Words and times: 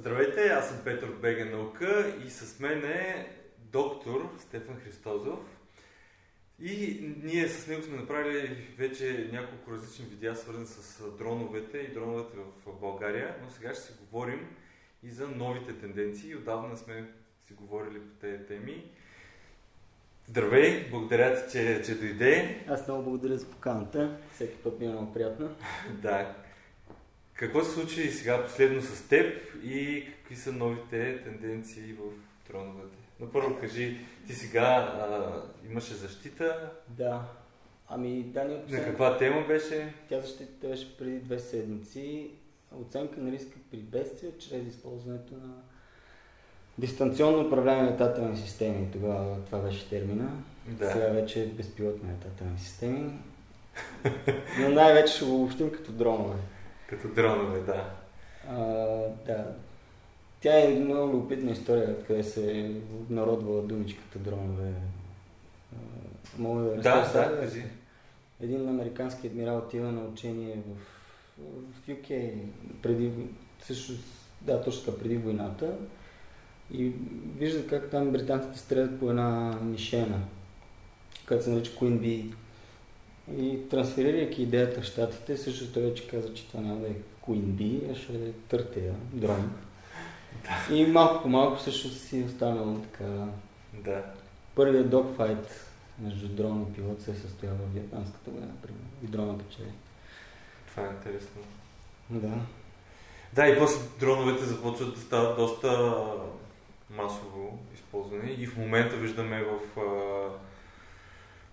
Здравейте, 0.00 0.48
аз 0.48 0.68
съм 0.68 0.78
Петър 0.84 1.08
от 1.08 1.20
БГ 1.20 1.50
Наука 1.52 2.14
и 2.26 2.30
с 2.30 2.60
мен 2.60 2.84
е 2.84 3.28
доктор 3.58 4.30
Стефан 4.38 4.76
Христозов. 4.76 5.38
И 6.62 7.00
ние 7.22 7.48
с 7.48 7.66
него 7.66 7.82
сме 7.82 7.96
направили 7.96 8.66
вече 8.78 9.30
няколко 9.32 9.72
различни 9.72 10.04
видеа, 10.04 10.36
свързани 10.36 10.66
с 10.66 11.02
дроновете 11.18 11.78
и 11.78 11.94
дроновете 11.94 12.36
в 12.66 12.80
България, 12.80 13.36
но 13.42 13.50
сега 13.50 13.74
ще 13.74 13.82
си 13.82 13.92
говорим 14.00 14.46
и 15.02 15.10
за 15.10 15.28
новите 15.28 15.78
тенденции. 15.78 16.36
Отдавна 16.36 16.76
сме 16.76 17.10
си 17.46 17.52
говорили 17.52 18.00
по 18.00 18.14
тези 18.20 18.46
теми. 18.46 18.90
Здравей, 20.26 20.90
благодаря 20.90 21.46
ти, 21.46 21.52
че, 21.52 21.82
че 21.84 21.94
дойде. 21.94 22.64
Аз 22.68 22.88
много 22.88 23.02
благодаря 23.02 23.38
за 23.38 23.50
поканата. 23.50 24.18
Всеки 24.34 24.56
път 24.56 24.80
ми 24.80 24.86
е 24.86 24.88
много 24.88 25.12
приятно. 25.12 25.56
да. 26.02 26.34
Какво 27.40 27.64
се 27.64 27.70
случи 27.70 28.10
сега 28.10 28.44
последно 28.44 28.82
с 28.82 29.08
теб 29.08 29.34
и 29.64 30.04
какви 30.16 30.36
са 30.36 30.52
новите 30.52 31.22
тенденции 31.24 31.92
в 31.92 32.00
троновете? 32.48 32.96
Но 33.20 33.30
първо 33.30 33.58
кажи, 33.60 33.96
ти 34.26 34.32
сега 34.32 34.62
а, 34.62 35.32
имаше 35.70 35.94
защита. 35.94 36.70
Да. 36.88 37.22
Ами, 37.88 38.22
да, 38.22 38.44
ние 38.44 38.64
На 38.68 38.84
каква 38.84 39.18
тема 39.18 39.46
беше? 39.46 39.94
Тя 40.08 40.20
защита 40.20 40.68
беше 40.68 40.98
преди 40.98 41.18
две 41.18 41.38
седмици. 41.38 42.30
Оценка 42.80 43.20
на 43.20 43.32
риска 43.32 43.56
при 43.70 43.78
бедствия 43.78 44.32
чрез 44.38 44.66
използването 44.66 45.34
на 45.34 45.54
дистанционно 46.78 47.46
управление 47.46 47.82
на 47.82 47.90
летателни 47.90 48.36
системи. 48.36 48.90
Тогава 48.92 49.36
това 49.46 49.58
беше 49.58 49.88
термина. 49.88 50.30
Да. 50.66 50.90
Сега 50.90 51.06
вече 51.06 51.42
е 51.42 51.46
безпилотни 51.46 52.10
летателни 52.12 52.58
системи. 52.58 53.18
Но 54.60 54.68
най-вече 54.68 55.12
ще 55.12 55.24
го 55.24 55.34
обобщим 55.34 55.70
като 55.70 55.92
дронове. 55.92 56.36
Като 56.90 57.08
дронове, 57.08 57.60
да. 57.60 57.90
А, 58.48 58.56
да. 59.26 59.54
Тя 60.40 60.60
е 60.60 60.68
много 60.68 61.12
любопитна 61.12 61.50
история, 61.50 62.04
къде 62.04 62.22
се 62.22 62.74
обнародвала 62.92 63.62
думичката 63.62 64.18
дронове. 64.18 64.72
Мога 66.38 66.62
да 66.62 66.76
Да, 66.76 67.12
да, 67.12 67.40
кажи. 67.40 67.64
Един 68.40 68.68
американски 68.68 69.26
адмирал 69.26 69.58
отива 69.58 69.92
на 69.92 70.04
учение 70.04 70.56
в, 70.56 70.76
в 71.72 71.88
UK 71.88 72.32
преди, 72.82 73.12
също, 73.62 73.92
да, 74.40 74.62
точно 74.62 74.84
така, 74.84 75.02
преди 75.02 75.16
войната 75.16 75.74
и 76.72 76.92
вижда 77.36 77.66
как 77.66 77.90
там 77.90 78.10
британците 78.10 78.58
стрелят 78.58 79.00
по 79.00 79.10
една 79.10 79.58
мишена, 79.62 80.18
която 81.28 81.44
се 81.44 81.50
нарича 81.50 81.72
Queen 81.72 81.98
Bee. 81.98 82.34
И 83.38 83.68
трансферирайки 83.68 84.42
идеята 84.42 84.80
в 84.80 84.84
Штатите, 84.84 85.36
също 85.36 85.72
той 85.72 85.82
вече 85.82 86.08
каза, 86.08 86.34
че 86.34 86.46
това 86.46 86.60
няма 86.60 86.80
да 86.80 86.86
е 86.86 86.94
Queen 87.26 87.42
Bee, 87.42 87.92
а 87.92 87.94
ще 87.94 88.12
е 88.12 88.32
търтея, 88.48 88.94
дрон. 89.12 89.52
Да. 90.44 90.74
И 90.74 90.86
малко 90.86 91.22
по 91.22 91.28
малко 91.28 91.60
също 91.60 91.88
си 91.88 92.24
останало 92.26 92.78
така. 92.78 93.26
Да. 93.74 94.04
Първият 94.54 94.90
догфайт 94.90 95.66
между 95.98 96.28
дрон 96.28 96.66
и 96.70 96.74
пилот 96.74 97.02
се 97.02 97.10
е 97.10 97.14
състоял 97.14 97.54
в 97.54 97.74
Вьетнамската 97.74 98.30
война, 98.30 98.46
например. 98.46 98.82
И 99.04 99.06
дрона 99.06 99.38
печели. 99.38 99.72
Това 100.70 100.82
е 100.82 100.90
интересно. 100.90 101.40
Да. 102.10 102.32
Да, 103.32 103.48
и 103.48 103.58
после 103.58 103.88
дроновете 104.00 104.44
започват 104.44 104.94
да 104.94 105.00
стават 105.00 105.36
доста 105.36 105.94
масово 106.90 107.58
използвани. 107.74 108.32
И 108.38 108.46
в 108.46 108.56
момента 108.56 108.96
виждаме 108.96 109.44
в 109.44 109.80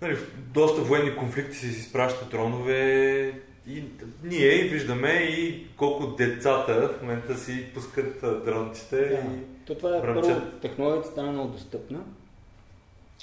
нали, 0.01 0.15
в 0.15 0.51
доста 0.53 0.81
военни 0.81 1.15
конфликти 1.15 1.57
се 1.57 1.67
изпращат 1.67 2.29
дронове 2.29 3.33
и 3.67 3.83
ние 4.23 4.63
виждаме 4.63 5.11
и 5.13 5.67
колко 5.77 6.07
децата 6.07 6.93
в 6.97 7.01
момента 7.01 7.37
си 7.37 7.65
пускат 7.73 8.21
дрончите. 8.21 8.97
Да. 8.97 9.15
И 9.15 9.65
То 9.65 9.75
това 9.75 9.97
е 9.97 10.01
първо, 10.01 10.41
технологията 10.61 11.07
стана 11.07 11.31
много 11.31 11.51
достъпна 11.51 11.99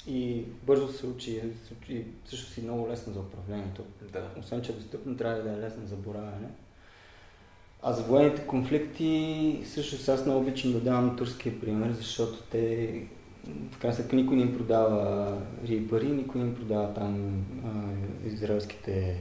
и 0.07 0.43
бързо 0.63 0.87
се 0.87 1.05
учи, 1.05 1.41
се 1.67 1.73
учи 1.81 2.05
също 2.25 2.51
си 2.51 2.61
много 2.61 2.89
лесно 2.89 3.13
за 3.13 3.19
управлението. 3.19 3.83
Да. 4.01 4.27
Освен, 4.39 4.61
че 4.61 4.71
е 4.71 4.75
достъпно, 4.75 5.17
трябва 5.17 5.41
да 5.41 5.51
е 5.51 5.57
лесно 5.57 5.87
за 5.87 5.95
бораване. 5.95 6.47
А 7.83 7.93
за 7.93 8.03
военните 8.03 8.47
конфликти 8.47 9.61
също 9.65 10.11
аз 10.11 10.25
много 10.25 10.39
обичам 10.39 10.71
да 10.71 10.79
давам 10.79 11.17
турския 11.17 11.59
пример, 11.61 11.91
защото 11.91 12.43
те 12.51 13.01
в 13.71 13.77
крайна 13.79 13.95
сметка 13.95 14.15
никой 14.15 14.37
не 14.37 14.43
им 14.43 14.57
продава 14.57 15.37
рипари, 15.67 16.07
никой 16.07 16.41
не 16.41 16.47
им 16.47 16.55
продава 16.55 16.93
там 16.93 17.43
а, 17.65 18.27
израелските 18.27 19.17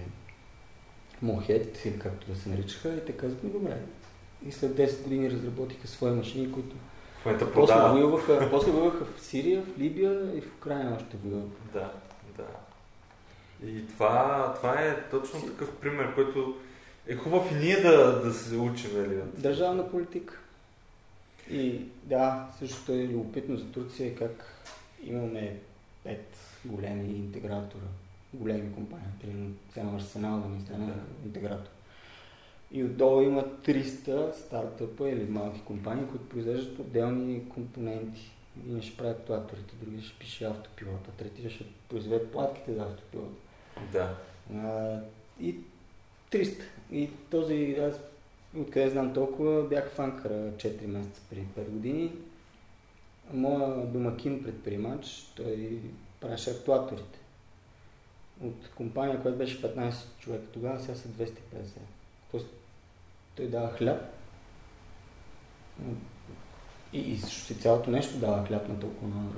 мохет, 1.23 1.83
както 1.99 2.33
да 2.33 2.39
се 2.39 2.49
наричаха, 2.49 2.89
и 2.89 3.05
те 3.05 3.13
казват 3.13 3.43
ми 3.43 3.51
добре. 3.51 3.77
И 4.47 4.53
след 4.53 4.77
10 4.77 5.03
години 5.03 5.31
разработиха 5.31 5.89
свои 5.89 6.11
машини, 6.11 6.53
които 6.53 6.77
после 7.55 7.75
воюваха, 7.75 8.49
после 8.51 8.73
воюваха 8.73 9.05
в 9.05 9.21
Сирия, 9.21 9.63
в 9.63 9.79
Либия 9.79 10.37
и 10.37 10.41
в 10.41 10.57
Украина 10.57 10.97
още 10.97 11.17
воюваха. 11.25 11.57
Да, 11.73 11.93
да. 12.37 12.47
И 13.69 13.87
това, 13.87 14.53
това 14.57 14.81
е 14.81 15.11
точно 15.11 15.43
такъв 15.43 15.77
пример, 15.77 16.15
който 16.15 16.57
е 17.07 17.15
хубав 17.15 17.53
и 17.53 17.55
ние 17.55 17.81
да, 17.81 18.21
да 18.23 18.33
се 18.33 18.57
учим. 18.57 18.91
Нали? 18.95 19.21
Държавна 19.39 19.91
политика. 19.91 20.39
И 21.51 21.81
да, 22.03 22.49
също 22.59 22.93
е 22.93 23.09
любопитно 23.09 23.57
за 23.57 23.73
Турция 23.73 24.15
как 24.15 24.65
имаме 25.05 25.61
пет 26.05 26.37
големи 26.65 27.13
интегратора, 27.13 27.85
големи 28.35 28.75
компании, 28.75 29.07
примерно 29.21 29.55
цена 29.73 29.97
Арсенал 29.97 30.41
да 30.41 30.49
ни 30.49 30.61
стане 30.61 30.87
да. 30.87 30.95
интегратор. 31.27 31.71
И 32.73 32.85
отдолу 32.85 33.23
има 33.23 33.45
300 33.45 34.33
стартъпа 34.33 35.11
или 35.11 35.25
малки 35.25 35.61
компании, 35.61 36.07
които 36.11 36.29
произвеждат 36.29 36.79
отделни 36.79 37.49
компоненти. 37.49 38.31
Един 38.65 38.83
ще 38.83 38.97
прави 38.97 39.11
актуаторите, 39.11 39.75
други 39.83 40.03
ще 40.03 40.19
пише 40.19 40.45
автопилота, 40.45 41.11
трети 41.11 41.51
ще 41.51 41.65
произведат 41.89 42.33
платките 42.33 42.75
за 42.75 42.83
автопилота. 42.83 43.35
Да. 43.93 44.17
А, 44.55 45.01
и 45.41 45.57
300. 46.31 46.63
И 46.93 47.11
този, 47.31 47.77
аз 47.81 48.01
откъде 48.61 48.91
знам 48.91 49.15
толкова, 49.15 49.63
бях 49.63 49.91
в 49.91 49.99
Анкара 49.99 50.35
4 50.35 50.87
месеца 50.87 51.21
преди 51.31 51.47
5 51.59 51.65
години. 51.65 52.13
Моя 53.33 53.87
домакин 53.87 54.43
предприемач, 54.43 55.33
той 55.37 55.79
правеше 56.21 56.51
актуаторите. 56.51 57.19
От 58.45 58.71
компания, 58.75 59.23
която 59.23 59.39
беше 59.39 59.63
15 59.63 59.95
човека 60.19 60.45
тогава, 60.53 60.81
сега 60.81 60.95
са 60.95 61.09
250. 61.09 61.31
Тоест, 62.31 62.47
той 63.37 63.47
дава 63.47 63.71
хляб. 63.71 64.03
И, 66.93 66.99
и 66.99 67.17
си 67.19 67.55
цялото 67.55 67.91
нещо 67.91 68.19
дава 68.19 68.47
хляб 68.47 68.69
на 68.69 68.81
толкова 68.81 69.09
много 69.09 69.33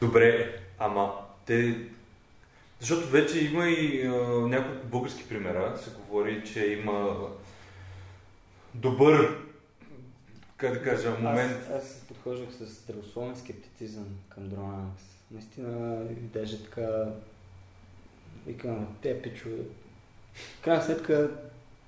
Добре, 0.00 0.58
ама 0.78 1.12
те 1.46 1.76
защото 2.80 3.06
вече 3.06 3.44
има 3.44 3.68
и 3.68 4.06
а, 4.06 4.12
няколко 4.48 4.86
български 4.86 5.28
примера. 5.28 5.78
Се 5.78 5.90
говори, 5.90 6.42
че 6.44 6.66
има 6.66 7.16
добър, 8.74 9.38
как 10.56 10.72
да 10.72 10.82
кажа, 10.82 11.10
момент. 11.10 11.68
Аз, 11.76 11.84
аз 11.84 12.04
подхождах 12.08 12.48
с 12.52 12.66
здравословен 12.66 13.36
скептицизъм 13.36 14.06
към 14.28 14.48
дрона. 14.48 14.86
Наистина, 15.30 15.98
даже 16.34 16.64
така, 16.64 16.88
викам, 18.46 18.86
те 19.02 19.22
пичове. 19.22 19.56
Крайна 20.62 20.82
сметка, 20.82 21.30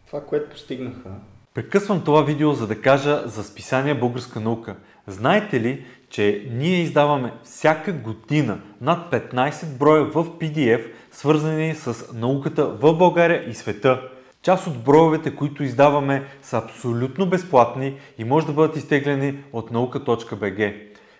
това, 0.06 0.24
което 0.24 0.50
постигнаха. 0.50 1.10
Прекъсвам 1.54 2.04
това 2.04 2.22
видео, 2.22 2.52
за 2.52 2.66
да 2.66 2.80
кажа 2.80 3.22
за 3.26 3.44
списание 3.44 3.94
Българска 3.94 4.40
наука. 4.40 4.76
Знаете 5.06 5.60
ли, 5.60 5.86
че 6.08 6.48
ние 6.50 6.82
издаваме 6.82 7.32
всяка 7.44 7.92
година 7.92 8.60
над 8.80 9.12
15 9.12 9.66
броя 9.66 10.04
в 10.04 10.14
PDF, 10.14 10.92
свързани 11.10 11.74
с 11.74 12.12
науката 12.12 12.66
в 12.66 12.94
България 12.94 13.50
и 13.50 13.54
света. 13.54 14.10
Част 14.46 14.66
от 14.66 14.84
броевете, 14.84 15.36
които 15.36 15.62
издаваме, 15.62 16.24
са 16.42 16.58
абсолютно 16.58 17.26
безплатни 17.26 17.94
и 18.18 18.24
може 18.24 18.46
да 18.46 18.52
бъдат 18.52 18.76
изтеглени 18.76 19.38
от 19.52 19.70
наука.bg. 19.70 20.74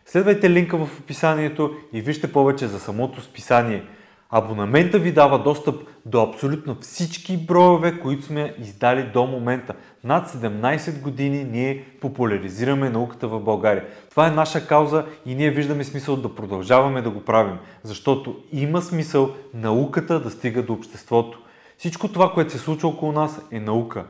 Следвайте 0.05 0.51
линка 0.51 0.77
в 0.77 1.01
описанието 1.01 1.75
и 1.93 2.01
вижте 2.01 2.33
повече 2.33 2.67
за 2.67 2.81
самото 2.81 3.21
списание– 3.21 3.83
Абонамента 4.31 4.99
ви 4.99 5.13
дава 5.13 5.43
достъп 5.43 5.83
до 6.07 6.23
абсолютно 6.23 6.77
всички 6.81 7.37
броеве, 7.37 8.01
които 8.01 8.23
сме 8.23 8.55
издали 8.59 9.03
до 9.03 9.27
момента. 9.27 9.75
Над 10.05 10.29
17 10.29 11.01
години 11.01 11.45
ние 11.45 11.85
популяризираме 12.01 12.91
науката 12.91 13.29
в 13.29 13.41
България. 13.41 13.85
Това 14.11 14.27
е 14.27 14.31
наша 14.31 14.67
кауза 14.67 15.05
и 15.27 15.35
ние 15.35 15.51
виждаме 15.51 15.85
смисъл 15.85 16.17
да 16.17 16.35
продължаваме 16.35 17.03
да 17.03 17.11
го 17.11 17.21
правим, 17.21 17.59
защото 17.83 18.37
има 18.53 18.83
смисъл 18.83 19.31
науката 19.55 20.21
да 20.21 20.31
стига 20.31 20.63
до 20.63 20.73
обществото. 20.73 21.41
Всичко 21.79 22.09
това, 22.09 22.33
което 22.33 22.53
се 22.53 22.59
случва 22.59 22.89
около 22.89 23.13
нас 23.13 23.41
е 23.51 23.61
наука. 23.61 24.07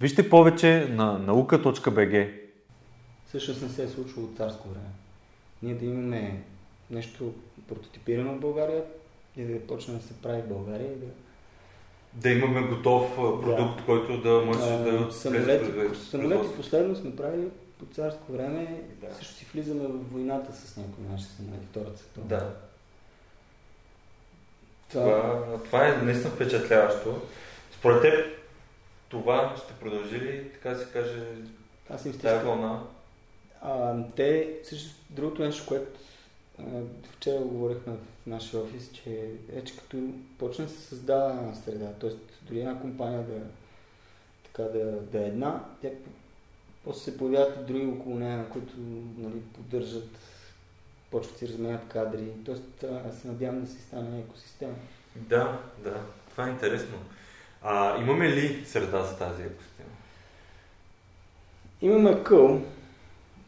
Вижте 0.00 0.30
повече 0.30 0.88
на 0.90 1.18
наука.bg. 1.18 2.32
Всъщност 3.26 3.62
не 3.62 3.68
се 3.68 3.84
е 3.84 3.88
случвало 3.88 4.26
от 4.26 4.36
царско 4.36 4.68
време. 4.68 4.88
Ние 5.62 5.74
да 5.74 5.84
имаме 5.84 6.42
нещо 6.90 7.32
прототипирано 7.68 8.32
в 8.32 8.40
България, 8.40 8.84
и 9.36 9.44
да 9.44 9.66
почне 9.66 9.94
да 9.94 10.02
се 10.02 10.12
прави 10.22 10.42
в 10.42 10.48
България 10.48 10.92
и 10.92 10.96
да... 10.96 11.06
Да 12.14 12.30
имаме 12.30 12.62
готов 12.62 13.16
продукт, 13.16 13.76
да. 13.76 13.84
който 13.86 14.20
да 14.20 14.42
може 14.46 14.58
да... 14.58 15.12
Самолети, 15.12 15.96
самолети 16.10 16.56
последно 16.56 16.96
сме 16.96 17.16
правили 17.16 17.48
по 17.78 17.86
царско 17.94 18.32
време 18.32 18.82
Да. 19.00 19.14
също 19.14 19.34
си 19.34 19.46
влизаме 19.52 19.86
в 19.86 20.12
войната 20.12 20.52
с 20.52 20.76
някои 20.76 21.04
наши 21.12 21.24
самолети, 21.24 21.66
Втората 21.70 21.98
световна. 21.98 22.28
Да. 22.28 22.54
Това, 24.92 25.44
Това, 25.64 25.88
е 25.88 25.96
наистина 25.96 26.30
впечатляващо. 26.30 27.22
Според 27.78 28.02
теб 28.02 28.40
това 29.08 29.56
ще 29.64 29.72
продължи 29.72 30.20
ли, 30.20 30.52
така 30.52 30.74
се 30.74 30.92
каже, 30.92 31.24
аз 31.90 32.06
им 32.06 32.18
тази 32.18 32.44
вълна? 32.44 32.82
А, 33.62 33.94
те, 34.16 34.58
също 34.64 34.90
другото 35.10 35.42
нещо, 35.42 35.64
което 35.68 36.00
а, 36.58 36.62
вчера 37.16 37.38
говорихме 37.38 37.92
в 37.92 38.26
нашия 38.26 38.60
офис, 38.60 38.90
че 38.92 39.30
е, 39.56 39.64
че 39.64 39.76
като 39.76 39.96
почне 40.38 40.64
да 40.64 40.70
се 40.70 40.80
създава 40.80 41.54
среда, 41.64 41.92
т.е. 42.00 42.10
дори 42.42 42.60
една 42.60 42.80
компания 42.80 43.22
да, 43.22 43.40
така 44.44 44.62
да, 44.62 44.84
да 44.84 45.24
е 45.24 45.26
една, 45.26 45.64
тя 45.82 45.88
по- 45.88 46.10
после 46.84 47.00
се 47.00 47.18
появяват 47.18 47.56
и 47.60 47.72
други 47.72 47.86
около 47.86 48.18
нея, 48.18 48.48
които 48.50 48.72
нали, 49.18 49.40
поддържат, 49.54 50.08
почват 51.10 51.38
си 51.38 51.48
разменят 51.48 51.88
кадри, 51.88 52.28
т.е. 52.46 52.86
аз 53.08 53.18
се 53.18 53.28
надявам 53.28 53.60
да 53.60 53.66
се 53.66 53.80
стане 53.80 54.20
екосистема. 54.20 54.74
Да, 55.16 55.60
да. 55.78 56.00
Това 56.30 56.46
е 56.46 56.50
интересно. 56.50 56.98
А, 57.62 58.02
имаме 58.02 58.28
ли 58.28 58.64
среда 58.64 59.02
за 59.02 59.18
тази 59.18 59.42
екосистема? 59.42 59.88
Имаме 61.80 62.22
къл. 62.22 62.62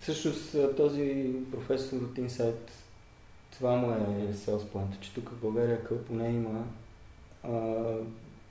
Всъщност 0.00 0.56
този 0.76 1.35
професор 1.50 1.97
от 1.97 2.14
Insight, 2.14 2.70
това 3.53 3.70
му 3.70 3.93
е 3.93 4.35
селс 4.35 4.62
point, 4.62 5.00
че 5.00 5.14
тук 5.14 5.29
в 5.29 5.41
България 5.41 5.85
къл 5.85 5.99
поне 5.99 6.29
има 6.29 6.64
а, 7.44 7.82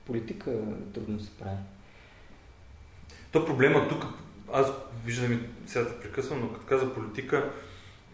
политика 0.06 0.52
трудно 0.94 1.20
се 1.20 1.30
прави. 1.38 1.56
То 3.32 3.46
проблема 3.46 3.88
тук, 3.88 4.04
аз 4.52 4.66
виждам 5.04 5.32
и 5.32 5.38
сега 5.66 5.84
да 5.84 6.00
прекъсвам, 6.00 6.40
но 6.40 6.52
като 6.52 6.66
каза 6.66 6.94
политика, 6.94 7.52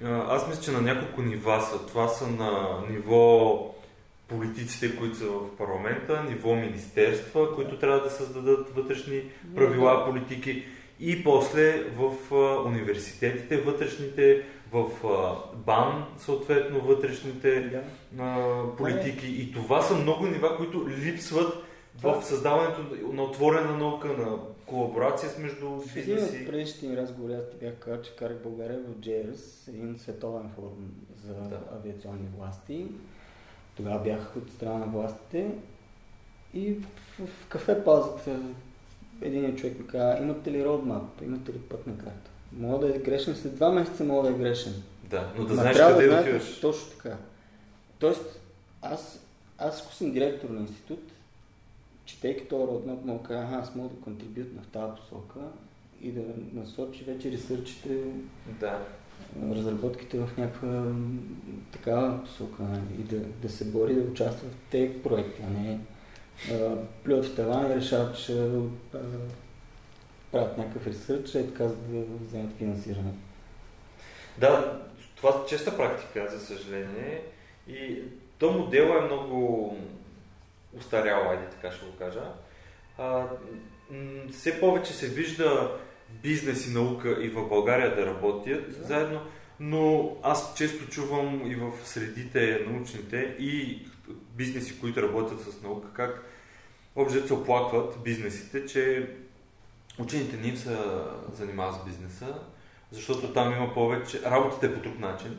аз 0.05 0.49
мисля, 0.49 0.63
че 0.63 0.71
на 0.71 0.81
няколко 0.81 1.23
нива 1.23 1.61
са. 1.61 1.87
Това 1.87 2.09
са 2.09 2.27
на 2.27 2.79
ниво 2.91 3.75
политиците, 4.29 4.97
които 4.97 5.17
са 5.17 5.27
в 5.27 5.57
парламента, 5.59 6.25
ниво 6.29 6.55
министерства, 6.55 7.55
които 7.55 7.79
трябва 7.79 8.01
да 8.01 8.11
създадат 8.11 8.75
вътрешни 8.77 9.23
правила, 9.57 10.05
политики 10.07 10.65
и 11.01 11.25
после 11.25 11.85
в 11.97 12.13
университетите 12.67 13.57
вътрешните, 13.57 14.45
в 14.73 14.87
БАН 15.55 16.05
съответно 16.19 16.81
вътрешните 16.81 17.81
а, 18.19 18.47
политики. 18.77 19.27
И 19.27 19.53
това 19.53 19.83
са 19.83 19.95
много 19.95 20.27
нива, 20.27 20.57
които 20.57 20.89
липсват 20.89 21.65
в 22.03 22.23
създаването 22.23 22.81
на 23.13 23.23
отворена 23.23 23.77
наука, 23.77 24.09
на 24.09 24.39
колаборация 24.69 25.31
с 25.31 25.39
между 25.39 25.71
В 25.71 25.97
един 25.97 26.15
от 26.15 26.21
бизнеси. 26.21 26.47
предишните 26.47 26.97
разговори 26.97 27.35
аз 27.35 27.51
ти 27.51 27.57
бях 27.57 27.75
казал, 27.75 28.03
че 28.03 28.17
карах 28.17 28.43
България 28.43 28.79
в 28.79 29.01
JRS, 29.01 29.69
един 29.69 29.97
световен 29.99 30.51
форум 30.55 30.91
за 31.27 31.35
Да. 31.35 31.61
авиационни 31.75 32.29
власти. 32.39 32.87
Тогава 33.77 34.03
бях 34.05 34.37
от 34.37 34.51
страна 34.51 34.79
на 34.79 34.87
властите 34.87 35.51
и 36.55 36.73
в, 36.75 37.27
в 37.27 37.47
кафе 37.49 37.85
паузата 37.85 38.41
един 39.23 39.57
човек 39.57 39.79
ми 39.79 39.87
каза, 39.87 40.19
имате 40.23 40.53
ли 40.53 40.65
родмап, 40.65 41.23
имате 41.23 41.53
ли 41.53 41.59
пътна 41.59 41.99
карта? 41.99 42.31
Мога 42.53 42.87
да 42.87 42.97
е 42.97 42.99
грешен, 42.99 43.35
след 43.37 43.55
два 43.55 43.71
месеца 43.71 44.05
мога 44.05 44.29
да 44.29 44.35
е 44.35 44.39
грешен. 44.39 44.73
Да, 45.05 45.33
но 45.37 45.45
да 45.45 45.55
Ма 45.55 45.61
знаеш 45.63 45.77
къде 45.79 46.07
да 46.09 46.21
отиваш. 46.21 46.61
Точно 46.61 46.91
така. 46.91 47.17
Тоест, 47.99 48.41
аз, 48.83 49.27
аз 49.59 49.83
ако 49.83 49.93
съм 49.95 50.13
директор 50.13 50.49
на 50.49 50.61
институт, 50.61 51.01
четейки 52.09 52.49
този 52.49 52.67
родмап, 52.67 53.05
мога 53.05 53.23
кажа, 53.23 53.41
«Аха, 53.41 53.57
аз 53.57 53.75
мога 53.75 53.89
да 53.89 54.01
контрибютна 54.01 54.63
в 54.63 54.67
тази 54.67 54.93
посока 54.97 55.41
и 56.01 56.13
да 56.13 56.23
насочи 56.53 57.05
вече 57.05 57.31
ресърчите, 57.31 58.03
Да. 58.61 58.87
разработките 59.53 60.19
в 60.19 60.37
някаква 60.39 60.93
такава 61.73 62.25
посока 62.25 62.63
нали, 62.63 63.01
и 63.01 63.03
да, 63.03 63.19
да 63.19 63.49
се 63.49 63.65
бори 63.65 63.95
да 63.95 64.01
участва 64.01 64.49
в 64.49 64.71
тези 64.71 65.03
проекти, 65.03 65.43
а 65.47 65.51
не 65.51 65.79
плюят 67.05 67.25
в 67.25 67.37
тавана 67.37 67.73
и 67.73 67.77
решават, 67.77 68.19
че 68.19 68.33
а, 68.95 68.99
правят 70.33 70.59
някакъв 70.59 70.87
ресърч, 70.87 71.35
е 71.35 71.47
така 71.47 71.69
за 71.69 71.77
да 71.77 72.05
вземат 72.21 72.57
финансиране. 72.59 73.13
Да, 74.39 74.83
това 75.17 75.31
е 75.31 75.49
честа 75.49 75.77
практика, 75.77 76.29
за 76.31 76.41
съжаление. 76.41 77.23
И 77.69 78.03
то 78.39 78.53
модел 78.53 78.83
е 78.85 79.07
много 79.07 79.77
устарял, 80.79 81.31
айде 81.31 81.47
така 81.51 81.71
ще 81.73 81.87
го 81.87 81.93
кажа. 81.93 82.23
А, 82.99 83.25
м, 83.91 84.07
все 84.33 84.61
повече 84.61 84.93
се 84.93 85.09
вижда 85.09 85.77
бизнес 86.23 86.67
и 86.67 86.75
наука 86.75 87.17
и 87.21 87.29
в 87.29 87.49
България 87.49 87.97
да 87.97 88.07
работят 88.07 88.79
Да. 88.79 88.87
заедно, 88.87 89.21
но 89.61 90.13
аз 90.23 90.55
често 90.57 90.87
чувам 90.87 91.43
и 91.47 91.55
в 91.55 91.73
средите 91.85 92.65
научните 92.69 93.37
и 93.39 93.83
бизнеси, 94.31 94.81
които 94.81 95.03
работят 95.03 95.41
с 95.43 95.63
наука, 95.63 95.89
как 95.93 96.25
общо 96.97 97.27
се 97.27 97.35
оплакват 97.35 98.03
бизнесите, 98.05 98.67
че 98.67 99.11
учените 99.99 100.37
не 100.37 100.49
им 100.49 100.57
се 100.57 100.77
занимават 101.33 101.75
с 101.75 101.85
бизнеса, 101.85 102.39
защото 102.91 103.33
там 103.33 103.53
има 103.53 103.75
повече, 103.75 104.23
работата 104.23 104.67
е 104.67 104.75
по 104.75 104.81
друг 104.81 104.99
начин. 104.99 105.39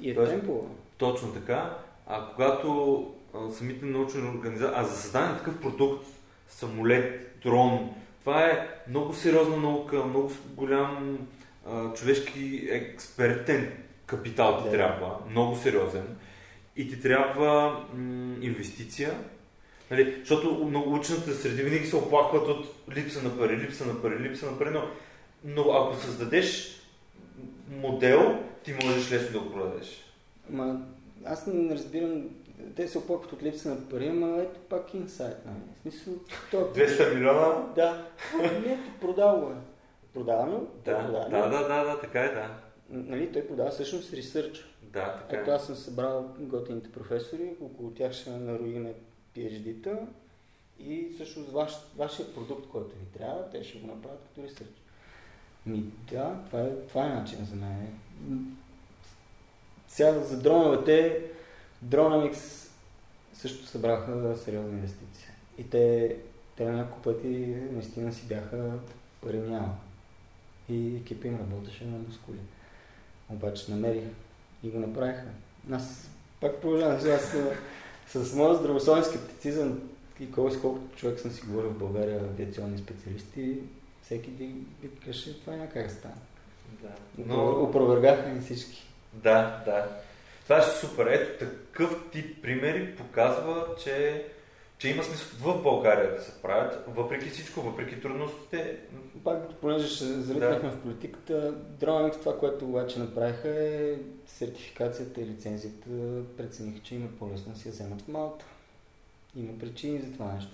И 0.00 0.10
е 0.10 0.14
Тоест- 0.14 0.30
темпо. 0.30 0.66
Точно 0.98 1.32
така. 1.32 1.78
А 2.06 2.26
когато 2.34 3.14
самите 3.58 3.84
научни 3.86 4.20
организации, 4.28 4.74
а 4.78 4.84
за 4.84 4.96
създаване 4.96 5.32
на 5.32 5.38
такъв 5.38 5.60
продукт, 5.60 6.06
самолет, 6.48 7.38
дрон, 7.42 7.90
това 8.20 8.46
е 8.46 8.68
много 8.88 9.14
сериозна 9.14 9.56
наука, 9.56 10.04
много 10.04 10.32
голям 10.46 11.18
а, 11.66 11.92
човешки 11.94 12.68
експертен 12.70 13.72
капитал 14.06 14.58
ти 14.58 14.64
Да. 14.64 14.70
трябва, 14.70 15.18
много 15.30 15.56
сериозен. 15.56 16.16
И 16.76 16.90
ти 16.90 17.00
трябва 17.00 17.84
м- 17.94 18.36
инвестиция, 18.40 19.14
Нали, 19.90 20.16
защото 20.20 20.64
много 20.64 20.94
учените 20.94 21.32
среди 21.32 21.62
винаги 21.62 21.86
се 21.86 21.96
оплакват 21.96 22.48
от 22.48 22.66
липса 22.94 23.22
на 23.22 23.38
пари, 23.38 23.56
липса 23.56 23.86
на 23.86 24.02
пари, 24.02 24.18
липса 24.18 24.50
на 24.50 24.58
пари, 24.58 24.70
но, 24.72 24.82
но 25.44 25.62
ако 25.72 25.96
създадеш 25.96 26.80
модел, 27.70 28.38
ти 28.64 28.74
можеш 28.84 29.12
лесно 29.12 29.32
да 29.32 29.40
го 29.46 29.52
продадеш. 29.52 30.04
Ма, 30.50 30.80
аз 31.24 31.46
не 31.46 31.74
разбирам, 31.74 32.22
те 32.76 32.88
се 32.88 32.98
оплакват 32.98 33.32
от 33.32 33.42
липса 33.42 33.68
на 33.68 33.88
пари, 33.88 34.08
ама 34.08 34.42
ето 34.42 34.60
пак 34.60 34.94
инсайт, 34.94 35.36
нали? 35.46 35.56
В 35.74 35.78
смисъл, 35.82 36.14
то... 36.50 36.56
200 36.56 37.14
милиона? 37.14 37.72
Да. 37.74 38.06
Не, 38.42 38.46
ето 38.46 39.50
е. 39.50 39.58
Продава 40.14 40.48
ли? 40.48 40.56
Той 40.84 40.94
Да, 40.94 41.00
продава 41.00 41.28
да, 41.30 41.48
да, 41.48 41.68
да, 41.68 41.84
да, 41.84 42.00
така 42.00 42.20
е, 42.20 42.34
да. 42.34 42.50
Нали, 42.88 43.32
той 43.32 43.46
продава 43.46 43.70
всъщност 43.70 44.12
ресърч. 44.12 44.64
Да, 44.82 45.18
така 45.30 45.42
Ето 45.42 45.50
е. 45.50 45.54
аз 45.54 45.66
съм 45.66 45.74
събрал 45.74 46.34
готините 46.38 46.92
професори, 46.92 47.56
около 47.60 47.90
тях 47.90 48.12
ще 48.12 48.30
нароиме 48.30 48.94
PhD-та 49.36 49.98
и 50.78 51.08
всъщност 51.14 51.50
ваш, 51.50 51.72
вашия 51.96 52.34
продукт, 52.34 52.68
който 52.68 52.96
ви 52.96 53.18
трябва, 53.18 53.50
те 53.50 53.64
ще 53.64 53.78
го 53.78 53.86
направят 53.86 54.20
като 54.28 54.46
ресърч. 54.48 54.70
Ми 55.66 55.84
да, 56.10 56.36
това 56.46 56.60
е, 56.60 56.70
това 56.88 57.06
е 57.06 57.08
начин 57.08 57.44
за 57.44 57.56
мен. 57.56 57.94
Сега 59.88 60.12
за 60.12 60.42
дроновете, 60.42 61.30
Dronamics 61.84 62.70
също 63.34 63.66
събраха 63.66 64.36
сериозна 64.36 64.70
инвестиция. 64.70 65.30
И 65.58 65.70
те, 65.70 66.16
те 66.56 66.64
няколко 66.64 67.02
пъти 67.02 67.56
наистина 67.72 68.12
си 68.12 68.26
бяха 68.26 68.78
пари 69.20 69.38
няма. 69.38 69.76
И 70.68 70.96
екипа 70.96 71.28
им 71.28 71.38
работеше 71.40 71.84
на 71.84 71.98
мускули. 71.98 72.38
Обаче 73.30 73.70
намерих 73.70 74.04
и 74.62 74.70
го 74.70 74.78
направиха. 74.78 75.26
Аз 75.72 76.10
пак 76.40 76.60
продължавам 76.60 77.00
сега 77.00 77.18
с, 77.18 78.24
с 78.24 78.34
моят 78.34 78.58
здравословен 78.58 79.04
скептицизъм 79.04 79.80
и 80.20 80.32
колко 80.32 80.60
колкото 80.60 80.96
човек 80.96 81.20
съм 81.20 81.30
си 81.30 81.46
говорил 81.46 81.70
в 81.70 81.78
България, 81.78 82.20
авиационни 82.20 82.78
специалисти, 82.78 83.58
всеки 84.02 84.36
ти 84.36 84.54
викаше, 84.82 85.40
това 85.40 85.56
няма 85.56 85.68
как 85.68 85.86
да 85.86 85.94
стане. 85.94 86.14
Да. 86.82 86.94
Но... 87.18 87.50
Опровергаха 87.50 88.28
ни 88.28 88.40
всички. 88.40 88.86
да, 89.12 89.62
да. 89.64 90.00
Това 90.44 90.58
е 90.58 90.62
супер. 90.62 91.06
Ето 91.06 91.44
такъв 91.44 92.10
тип 92.12 92.42
примери 92.42 92.96
показва, 92.96 93.66
че, 93.84 94.24
че 94.78 94.88
има 94.88 95.02
смисъл 95.02 95.38
в 95.38 95.62
България 95.62 96.14
да 96.16 96.22
се 96.22 96.42
правят, 96.42 96.84
въпреки 96.88 97.28
всичко, 97.28 97.60
въпреки 97.60 98.00
трудностите. 98.00 98.76
Пак, 99.24 99.54
понеже 99.54 99.88
ще 99.88 100.04
залитнахме 100.04 100.70
в 100.70 100.80
политиката, 100.80 101.54
Dronamics 101.80 102.18
това, 102.20 102.38
което 102.38 102.64
обаче 102.64 102.98
направиха 102.98 103.48
е 103.48 103.94
сертификацията 104.26 105.20
и 105.20 105.26
лицензията 105.26 105.88
прецениха, 106.36 106.80
че 106.82 106.94
има 106.94 107.08
по-лесно 107.18 107.52
да 107.52 107.58
си 107.58 107.68
я 107.68 107.72
вземат 107.72 108.02
в 108.02 108.08
Малта. 108.08 108.44
Има 109.36 109.58
причини 109.58 110.00
за 110.00 110.12
това 110.12 110.32
нещо. 110.32 110.52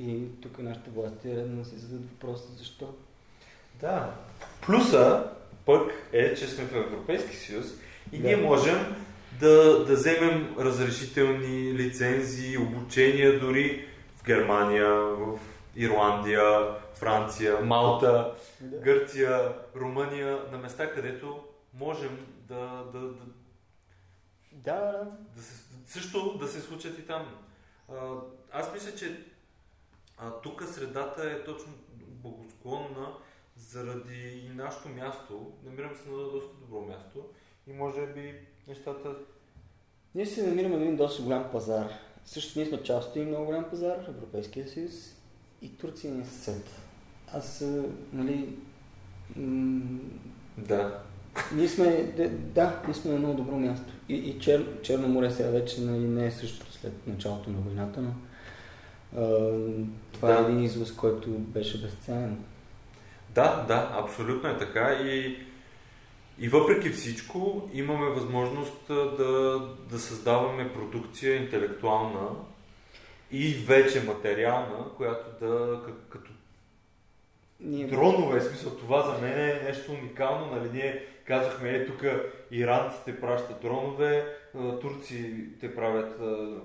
И 0.00 0.40
тук 0.42 0.58
нашите 0.58 0.90
власти 0.90 1.30
е 1.30 1.36
редно 1.36 1.62
да 1.62 1.68
си 1.68 1.78
зададат 1.78 2.10
въпроса 2.10 2.52
защо. 2.58 2.94
Да. 3.80 4.14
Плюса 4.66 5.24
пък 5.66 5.92
е, 6.12 6.34
че 6.34 6.46
сме 6.46 6.64
в 6.64 6.76
Европейски 6.76 7.36
съюз 7.36 7.66
и 8.12 8.18
Да. 8.18 8.26
ние 8.26 8.36
можем 8.36 8.96
да, 9.40 9.84
да 9.84 9.94
вземем 9.94 10.56
разрешителни 10.58 11.74
лицензии, 11.74 12.58
обучения 12.58 13.40
дори 13.40 13.88
в 14.16 14.24
Германия, 14.24 14.94
в 14.94 15.38
Ирландия, 15.76 16.74
Франция, 16.94 17.60
Малта, 17.60 18.34
Да. 18.60 18.78
Гърция, 18.80 19.54
Румъния, 19.76 20.42
на 20.52 20.58
места, 20.58 20.92
където 20.92 21.44
можем 21.74 22.26
да, 22.48 22.84
да, 22.92 23.00
да, 23.00 23.24
Да, 24.52 25.04
да, 25.36 25.42
се, 25.42 25.64
също 25.86 26.38
да 26.38 26.48
се 26.48 26.60
случат 26.60 26.98
и 26.98 27.06
там. 27.06 27.26
А, 27.92 27.94
аз 28.52 28.72
мисля, 28.72 28.94
че 28.94 29.26
а, 30.18 30.30
тук 30.30 30.62
средата 30.62 31.30
е 31.30 31.44
точно 31.44 31.72
благосклонна 31.98 33.12
заради 33.56 34.42
и 34.46 34.48
нашето 34.54 34.88
място. 34.88 35.52
Намирам 35.64 35.96
се 35.96 36.08
на 36.08 36.16
доста 36.16 36.54
добро 36.60 36.80
място 36.80 37.24
и 37.68 37.72
може 37.72 38.06
би 38.06 38.34
нещата... 38.68 39.08
Ние 40.14 40.26
се 40.26 40.46
намираме 40.46 40.76
на 40.76 40.82
един 40.82 40.96
доста 40.96 41.22
голям 41.22 41.44
пазар. 41.52 41.88
Също 42.24 42.58
ние 42.58 42.68
сме 42.68 42.82
част 42.82 43.10
от 43.10 43.16
един 43.16 43.28
много 43.28 43.46
голям 43.46 43.64
пазар, 43.70 43.96
Европейския 44.08 44.68
съюз 44.68 44.92
и 45.62 45.76
Турция 45.76 46.14
ни 46.14 46.22
е 46.22 46.24
съсед. 46.24 46.80
Аз, 47.32 47.64
нали, 48.12 48.56
м- 49.36 50.00
Да. 50.58 51.02
ние 51.54 51.68
сме, 51.68 52.12
да, 52.16 52.28
да, 52.30 52.82
ние 52.86 52.94
сме 52.94 53.12
на 53.12 53.18
много 53.18 53.34
добро 53.34 53.56
място. 53.58 53.92
И, 54.08 54.14
и 54.14 54.38
Чер, 54.40 54.82
Черно 54.82 55.08
море 55.08 55.30
сега 55.30 55.50
вече 55.50 55.80
нали, 55.80 56.04
не 56.08 56.26
е 56.26 56.30
същото 56.30 56.72
след 56.72 57.06
началото 57.06 57.50
на 57.50 57.58
войната, 57.58 58.00
но 58.02 58.10
а, 59.16 59.50
това 60.12 60.28
Да. 60.32 60.38
е 60.38 60.44
един 60.44 60.62
излъз, 60.62 60.92
който 60.92 61.30
беше 61.30 61.82
безценен. 61.82 62.44
Да, 63.34 63.64
да, 63.68 63.90
абсолютно 64.04 64.48
е 64.48 64.58
така 64.58 64.92
и, 64.92 65.36
и 66.40 66.48
въпреки 66.48 66.90
всичко 66.90 67.70
имаме 67.72 68.10
възможност 68.10 68.88
да, 68.88 69.60
да 69.90 69.98
създаваме 69.98 70.72
продукция 70.72 71.36
интелектуална 71.36 72.28
и 73.30 73.54
вече 73.54 74.04
материална, 74.04 74.84
която 74.96 75.46
да, 75.46 75.80
като 76.08 76.30
Ние, 77.60 77.86
Дронове, 77.86 78.40
смисъл 78.40 78.76
това 78.76 79.02
за 79.02 79.22
мен 79.22 79.40
е 79.40 79.62
нещо 79.64 79.92
уникално, 79.92 80.46
нали 80.54 80.70
ние 80.72 81.04
казахме, 81.24 81.70
е 81.70 81.86
тук 81.86 82.04
иранците 82.50 83.20
пращат 83.20 83.60
дронове, 83.60 84.36
турците 84.80 85.74
правят 85.74 86.20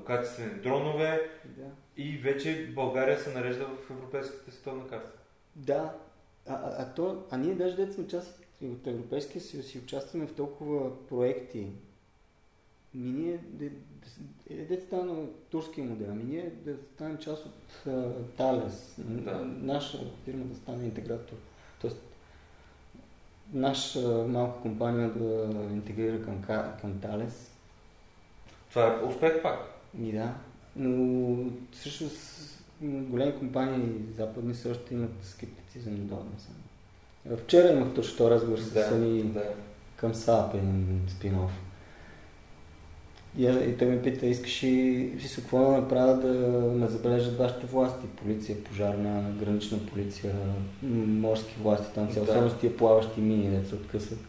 качествени 0.05 0.61
дронове 0.61 1.29
Да. 1.45 1.63
и 1.97 2.17
вече 2.17 2.71
България 2.75 3.19
се 3.19 3.33
нарежда 3.33 3.65
в 3.65 3.91
европейската 3.91 4.51
световна 4.51 4.87
карта. 4.87 5.11
Да, 5.55 5.93
а, 6.47 6.53
а, 6.53 6.75
а, 6.77 6.93
то, 6.93 7.23
а 7.31 7.37
ние 7.37 7.55
даже 7.55 7.75
дете 7.75 7.93
сме 7.93 8.07
част 8.07 8.39
от 8.39 8.42
Европейския 8.85 9.41
съюз 9.41 9.75
и 9.75 9.79
участваме 9.79 10.27
в 10.27 10.35
толкова 10.35 11.07
проекти. 11.07 11.67
Ми 12.93 13.11
ние, 13.11 13.37
де, 13.37 13.71
де, 14.49 14.65
де 14.65 14.81
стана 14.81 15.25
турския 15.49 15.87
модел, 15.87 16.07
ами 16.09 16.23
ние 16.23 16.51
да 16.65 16.75
станем 16.93 17.17
част 17.17 17.45
от 17.45 17.87
а, 17.87 18.13
Талес, 18.37 18.95
Да. 18.97 19.45
наша 19.45 19.99
фирма 20.25 20.45
да 20.45 20.55
стане 20.55 20.85
интегратор. 20.85 21.35
Тоест, 21.81 21.97
наша 23.53 24.09
малка 24.27 24.61
компания 24.61 25.09
да 25.09 25.53
интегрира 25.73 26.23
към, 26.23 26.43
към 26.81 26.99
Талес. 27.01 27.51
Това 28.69 28.87
е 28.87 29.05
успех 29.05 29.41
пак. 29.41 29.59
И 29.99 30.11
да, 30.11 30.35
но 30.75 31.35
всъщност 31.71 32.49
големи 32.81 33.39
компании 33.39 34.13
западни 34.15 34.55
също 34.55 34.93
имат 34.93 35.11
скептицизъм 35.23 36.07
до 36.07 36.15
насам. 36.15 36.62
Вчера 37.37 37.71
имах 37.71 37.93
точно 37.93 38.29
разговор 38.29 38.57
с 38.59 38.83
Сани 38.83 39.23
да. 39.23 39.43
към 39.95 40.13
САП, 40.13 40.53
един 40.55 41.01
спин-оф. 41.09 41.51
И, 43.37 43.45
и 43.45 43.77
той 43.77 43.87
ме 43.87 44.01
пита, 44.01 44.25
искаш 44.25 44.63
ли 44.63 45.19
си 45.27 45.35
какво 45.35 45.59
да 45.59 45.71
направя 45.77 46.13
да 46.17 46.27
ме 46.61 46.87
забележат 46.87 47.37
вашите 47.37 47.65
власти? 47.65 48.07
Полиция, 48.07 48.63
пожарна, 48.63 49.31
гранична 49.39 49.79
полиция, 49.85 50.33
морски 51.07 51.55
власти, 51.61 51.93
там 51.95 52.11
цяло, 52.11 52.25
Да. 52.25 52.31
особено 52.31 52.49
с 52.51 52.59
тия 52.59 52.77
плаващи 52.77 53.21
мини, 53.21 53.49
деца 53.49 53.69
се 53.69 53.75
откъсват. 53.75 54.19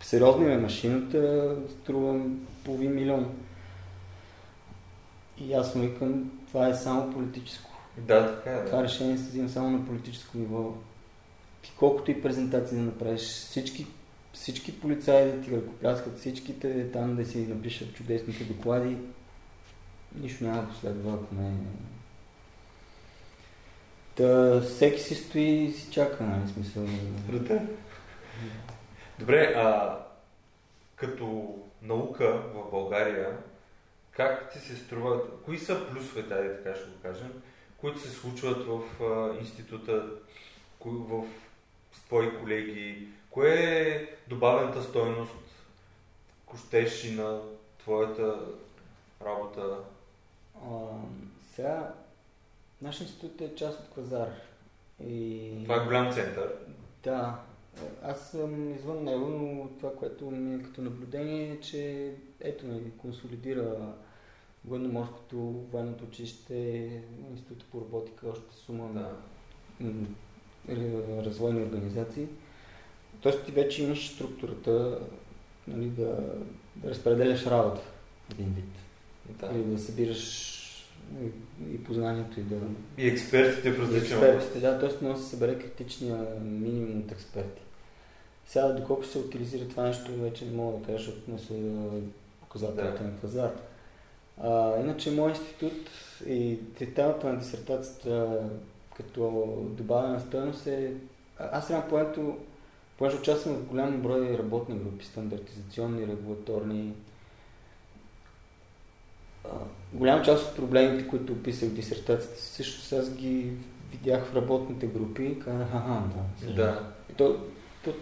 Сериозно 0.00 0.42
им 0.42 0.50
е 0.52 0.56
машината, 0.58 1.54
струва 1.70 2.20
половин 2.64 2.94
милион. 2.94 3.26
И 5.38 5.52
аз 5.54 5.74
му 5.74 5.82
викам, 5.82 6.30
това 6.48 6.68
е 6.68 6.74
само 6.74 7.12
политическо. 7.12 7.70
Да, 7.98 8.36
така 8.36 8.50
е. 8.50 8.64
Това 8.64 8.78
Да. 8.78 8.84
решение 8.84 9.18
се 9.18 9.28
взима 9.28 9.48
само 9.48 9.70
на 9.70 9.86
политическо 9.86 10.38
ниво. 10.38 10.72
Ти 11.62 11.72
колкото 11.78 12.10
и 12.10 12.22
презентации 12.22 12.76
да 12.76 12.82
направиш, 12.82 13.20
всички, 13.20 13.86
всички 14.32 14.80
полицаи 14.80 15.32
да 15.32 15.40
ти 15.40 15.50
ръкопляскат, 15.50 16.18
всичките 16.18 16.92
там 16.92 17.16
да 17.16 17.24
си 17.24 17.46
напишат 17.46 17.94
чудесните 17.94 18.44
доклади, 18.44 18.96
нищо 20.14 20.44
няма 20.44 20.68
последва, 20.68 21.12
ако 21.12 21.34
не... 21.34 21.52
Та, 24.14 24.60
всеки 24.60 25.00
си 25.00 25.14
стои 25.14 25.64
и 25.64 25.72
си 25.72 25.92
чака, 25.92 26.24
нали, 26.24 26.48
смисъл. 26.48 26.86
Да. 27.28 27.62
Добре, 29.18 29.52
а 29.56 29.98
като 30.96 31.54
наука 31.82 32.42
в 32.54 32.70
България, 32.70 33.38
как 34.10 34.52
ти 34.52 34.58
се 34.58 34.76
струва, 34.76 35.20
кои 35.44 35.58
са 35.58 35.86
плюсовете, 35.90 36.34
айде 36.34 36.62
така 36.62 36.76
ще 36.76 36.90
го 36.90 36.96
кажем, 37.02 37.42
които 37.76 38.00
се 38.00 38.10
случват 38.10 38.66
в 38.66 39.02
а, 39.02 39.40
института, 39.40 40.06
в, 40.84 41.24
с 41.92 42.02
твои 42.02 42.38
колеги, 42.38 43.08
кое 43.30 43.54
е 43.54 44.08
добавената 44.28 44.82
стойност, 44.82 45.34
ако 46.44 46.56
щеш 46.56 47.04
и 47.04 47.14
на 47.14 47.40
твоята 47.78 48.38
работа? 49.24 49.78
А, 50.64 50.68
сега, 51.52 51.94
нашия 52.82 53.04
институт 53.04 53.40
е 53.40 53.54
част 53.54 53.80
от 53.80 53.90
Квазар. 53.90 54.28
И... 55.04 55.50
Това 55.62 55.76
е 55.76 55.84
голям 55.84 56.12
център. 56.12 56.54
Да, 57.02 57.40
аз 58.02 58.30
съм 58.30 58.74
извън 58.74 59.04
него, 59.04 59.26
но 59.26 59.68
това, 59.68 59.96
което 59.96 60.30
ми 60.30 60.54
е 60.54 60.62
като 60.62 60.82
наблюдение 60.82 61.52
е, 61.52 61.60
че 61.60 62.12
ето 62.40 62.66
нали, 62.66 62.90
консолидира 62.98 63.94
военноморското, 64.64 65.36
военното 65.72 66.04
училище, 66.04 66.54
Института 67.30 67.64
по 67.72 67.80
роботика, 67.80 68.28
още 68.28 68.54
сума 68.54 68.84
на 68.84 69.10
Да. 69.80 70.06
Развойни 71.24 71.62
организации. 71.62 72.26
Тоест 73.20 73.44
ти 73.46 73.52
вече 73.52 73.82
имаш 73.82 74.10
структурата 74.10 74.98
нали, 75.68 75.88
да, 75.88 76.16
да 76.76 76.90
разпределяш 76.90 77.46
работа 77.46 77.80
един 78.32 78.54
вид. 78.54 78.64
да. 79.40 79.46
Или 79.54 79.64
да 79.64 79.78
събираш 79.78 80.50
и, 81.22 81.26
и 81.74 81.84
познанието 81.84 82.40
и 82.40 82.42
да 82.42 82.56
И 82.98 83.08
експертите 83.08 83.72
в 83.72 83.80
различни 83.80 83.98
експертите, 84.08 84.60
да, 84.60 84.78
т.е. 84.78 85.04
може 85.04 85.18
да 85.18 85.24
се 85.24 85.30
събере 85.30 85.58
критичния 85.58 86.26
минимум 86.42 87.00
от 87.00 87.12
експерти. 87.12 87.62
Сега, 88.46 88.68
доколко 88.68 89.02
ще 89.02 89.12
се 89.12 89.18
утилизира 89.18 89.68
това 89.68 89.82
нещо, 89.82 90.12
вече 90.16 90.44
не 90.44 90.52
мога 90.52 90.78
да 90.78 90.86
кажа, 90.86 90.98
защото 90.98 91.30
не 91.30 91.38
са 91.38 91.54
показателите 92.40 92.98
Да. 92.98 93.04
на 93.04 93.16
пазар. 93.16 93.50
А, 94.42 94.80
иначе, 94.80 95.10
моят 95.10 95.36
институт 95.36 95.90
и 96.26 96.58
темата 96.94 97.32
на 97.32 97.38
дисертацията 97.38 98.38
като 99.02 99.54
добавена 99.70 100.20
стоеност 100.20 100.66
е... 100.66 100.92
Аз 101.38 101.66
сега 101.66 101.82
поето, 101.88 102.36
понеже 102.98 103.16
участвам 103.16 103.54
в 103.54 103.64
голям 103.64 104.00
брой 104.02 104.38
работни 104.38 104.78
групи, 104.78 105.04
стандартизационни, 105.04 106.06
регулаторни, 106.06 106.94
голяма 109.92 110.22
част 110.22 110.48
от 110.50 110.56
проблемите, 110.56 111.08
които 111.08 111.32
описах 111.32 111.68
в 111.68 111.74
дисертацията, 111.74 112.40
също 112.40 112.96
аз 112.96 113.14
ги 113.14 113.52
видях 113.90 114.26
в 114.26 114.36
работните 114.36 114.86
групи 114.86 115.24
и 115.24 115.38
казах, 115.38 115.68
аха, 115.74 116.02
да. 116.46 116.52
Да. 116.52 116.92
И 117.10 117.12
То, 117.12 117.40
то, 117.84 117.92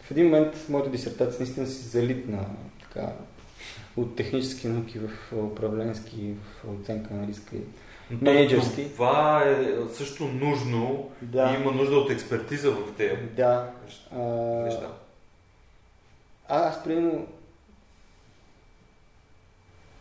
в 0.00 0.10
един 0.10 0.24
момент 0.24 0.66
моята 0.68 0.90
дисертация 0.90 1.40
наистина 1.40 1.66
си 1.66 1.88
залитна 1.88 2.46
така, 2.82 3.12
от 3.96 4.16
технически 4.16 4.68
науки 4.68 4.98
в 4.98 5.32
управленски, 5.32 6.34
в 6.34 6.64
оценка 6.80 7.14
на 7.14 7.26
риска. 7.26 7.56
и- 7.56 7.60
Менеджерски. 8.10 8.92
Това 8.92 9.42
е 9.46 9.66
също 9.92 10.24
нужно 10.24 11.10
Да. 11.22 11.50
и 11.58 11.62
има 11.62 11.72
нужда 11.72 11.96
от 11.96 12.10
експертиза 12.10 12.70
в 12.70 12.92
тези 12.96 13.22
Да. 13.36 13.70
Неща. 14.64 14.88
А, 16.48 16.68
аз 16.68 16.84
примерно 16.84 17.26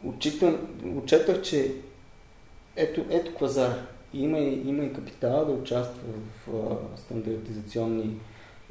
отчитам, 0.05 0.57
отчетах, 0.97 1.41
че 1.41 1.71
ето, 2.75 3.05
ето 3.09 3.35
квазар. 3.35 3.73
Има 4.13 4.39
и, 4.39 4.69
има 4.69 4.83
и 4.83 4.93
капитал 4.93 5.45
да 5.45 5.51
участва 5.51 6.01
в 6.47 6.49
а, 6.53 6.97
стандартизационни 6.97 8.15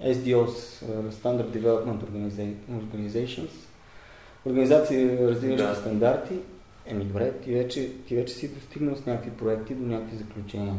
SDOs, 0.03 0.49
а, 0.83 1.13
Standard 1.13 1.61
Development 1.61 1.99
Organiza- 1.99 2.55
Organizations, 2.73 3.51
организации, 4.47 5.19
развиващи 5.19 5.67
Да. 5.67 5.75
стандарти. 5.75 6.35
Еми 6.87 7.05
добре, 7.05 7.33
ти 7.41 7.53
вече, 7.53 7.93
ти 8.07 8.17
вече 8.17 8.35
си 8.35 8.55
достигнал 8.55 8.97
с 8.97 9.07
някакви 9.07 9.31
проекти 9.31 9.75
до 9.75 9.87
някакви 9.87 10.17
заключения. 10.17 10.75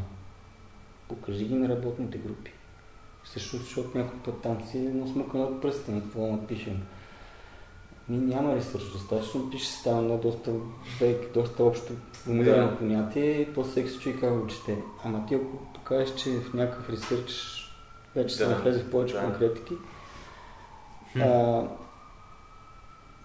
Покажи 1.10 1.46
ги 1.46 1.56
на 1.56 1.70
работните 1.70 2.18
групи. 2.18 2.52
Също, 3.24 3.58
защото 3.58 3.98
някой 3.98 4.20
път 4.20 4.42
там 4.42 4.58
си 4.72 4.78
е 4.78 4.82
насмукан 4.82 5.42
от 5.42 5.62
пръста, 5.62 5.92
на 5.92 6.02
какво 6.02 6.28
напишем. 6.28 6.82
Ми 8.10 8.18
няма 8.18 8.56
ресурс 8.56 8.92
достатъчно, 8.92 9.50
пише 9.50 9.66
се 9.68 9.80
става 9.80 9.98
едно 10.00 10.18
доста 10.18 10.52
век, 11.00 11.34
доста 11.34 11.64
общо 11.64 11.94
формулирано 12.14 12.72
Да. 12.72 12.78
понятие 12.78 13.42
и 13.42 13.54
после 13.54 13.72
всеки 13.72 13.90
се 13.90 14.00
чуи 14.00 14.20
как 14.20 14.40
го 14.40 14.48
чете. 14.48 14.78
Ама 15.04 15.26
ти 15.26 15.36
ако 15.36 15.58
покажеш, 15.74 16.16
че 16.16 16.30
в 16.40 16.54
някакъв 16.54 16.90
ресърч 16.90 17.32
вече 18.16 18.36
се 18.36 18.46
Да, 18.46 18.50
навлезе 18.52 18.80
в 18.84 18.92
повече 18.92 19.14
да. 19.14 19.22
конкретики, 19.22 19.74
а, 21.20 21.62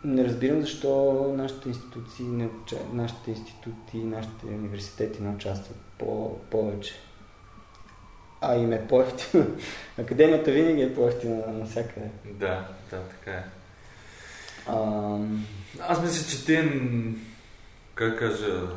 не 0.05 0.25
разбирам 0.25 0.61
защо 0.61 1.25
нашите 1.37 1.69
институции, 1.69 2.25
не 2.27 2.47
уча... 2.47 2.77
нашите 2.93 3.31
институти, 3.31 3.97
нашите 3.97 4.47
университети 4.47 5.23
не 5.23 5.35
участват 5.35 5.77
по- 5.99 6.39
повече. 6.51 6.95
А 8.41 8.57
им 8.57 8.73
е 8.73 8.87
по-ефтино. 8.89 9.47
Академията 9.99 10.51
винаги 10.51 10.83
е 10.83 10.95
по-ефтина 10.95 11.43
навсякъде. 11.47 12.11
Да, 12.25 12.69
да, 12.91 13.03
така 13.03 13.31
е. 13.31 13.45
А, 14.67 15.19
Аз 15.81 16.03
мисля, 16.03 16.31
че 16.31 16.45
те, 16.47 16.83
как 17.95 18.19
кажа, 18.19 18.69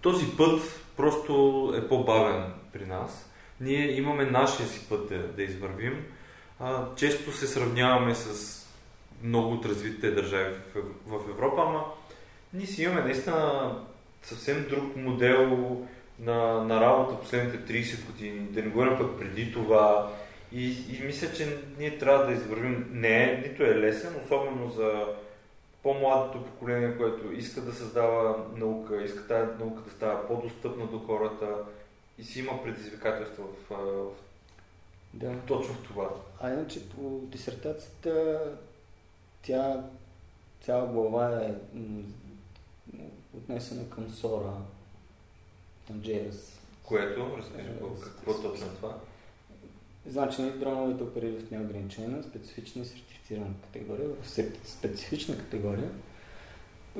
този 0.00 0.36
път 0.36 0.60
просто 0.96 1.74
е 1.76 1.88
по-бавен 1.88 2.44
при 2.72 2.86
нас. 2.86 3.30
Ние 3.60 3.96
имаме 3.96 4.24
нашия 4.24 4.68
си 4.68 4.86
път 4.88 5.08
да, 5.08 5.18
да 5.18 5.42
извървим. 5.42 6.04
А, 6.60 6.94
често 6.96 7.32
се 7.32 7.46
сравняваме 7.46 8.14
с 8.14 8.65
много 9.22 9.54
от 9.54 9.66
развитите 9.66 10.10
държави 10.10 10.54
в, 10.54 10.76
Ев- 10.78 11.06
в 11.06 11.30
Европа, 11.30 11.62
ама 11.66 11.84
ние 12.52 12.66
си 12.66 12.82
имаме 12.82 13.02
наистина 13.02 13.72
съвсем 14.22 14.66
друг 14.70 14.96
модел 14.96 15.76
на, 16.18 16.64
на 16.64 16.80
работа 16.80 17.20
последните 17.20 17.72
30 17.72 18.06
години. 18.06 18.40
Да 18.40 18.62
не 18.62 18.68
говорим 18.68 18.98
пък 18.98 19.18
преди 19.18 19.52
това. 19.52 20.12
И, 20.52 20.64
и 20.70 21.02
мисля, 21.06 21.32
че 21.32 21.58
ние 21.78 21.98
трябва 21.98 22.26
да 22.26 22.32
извървим. 22.32 22.88
Не 22.92 23.22
е, 23.22 23.48
нито 23.48 23.62
е 23.62 23.78
лесен, 23.78 24.14
особено 24.24 24.70
за 24.70 25.04
по-младото 25.82 26.44
поколение, 26.44 26.96
което 26.96 27.32
иска 27.32 27.60
да 27.60 27.72
създава 27.72 28.44
наука, 28.56 29.02
иска 29.02 29.26
тази 29.26 29.50
наука 29.58 29.82
да 29.82 29.90
става 29.90 30.26
по-достъпна 30.26 30.86
до 30.86 30.98
хората 30.98 31.46
и 32.18 32.24
си 32.24 32.40
има 32.40 32.62
предизвикателства 32.62 33.44
в, 33.44 33.74
в 33.74 34.10
да. 35.14 35.32
точно 35.46 35.74
в 35.74 35.82
това. 35.82 36.10
А 36.40 36.52
иначе 36.52 36.88
по 36.88 37.20
дисертацията 37.22 38.40
тя 39.46 39.84
цяла 40.60 40.86
глава 40.86 41.42
е 41.42 41.54
отнесена 43.36 43.90
към 43.90 44.08
Сора, 44.10 44.52
JS. 45.92 46.58
Което, 46.82 47.36
разкажи 47.38 47.68
какво 48.02 48.42
точно 48.42 48.66
е 48.66 48.70
това. 48.70 48.98
Значи 50.06 50.42
ние 50.42 50.50
дроновете 50.50 51.02
оперират 51.02 51.42
в 51.42 51.50
неограничена, 51.50 52.22
специфична 52.22 52.82
и 52.82 52.84
сертифицирана 52.84 53.54
категория. 53.62 54.08
В 54.22 54.28
специфична 54.64 55.38
категория 55.38 55.90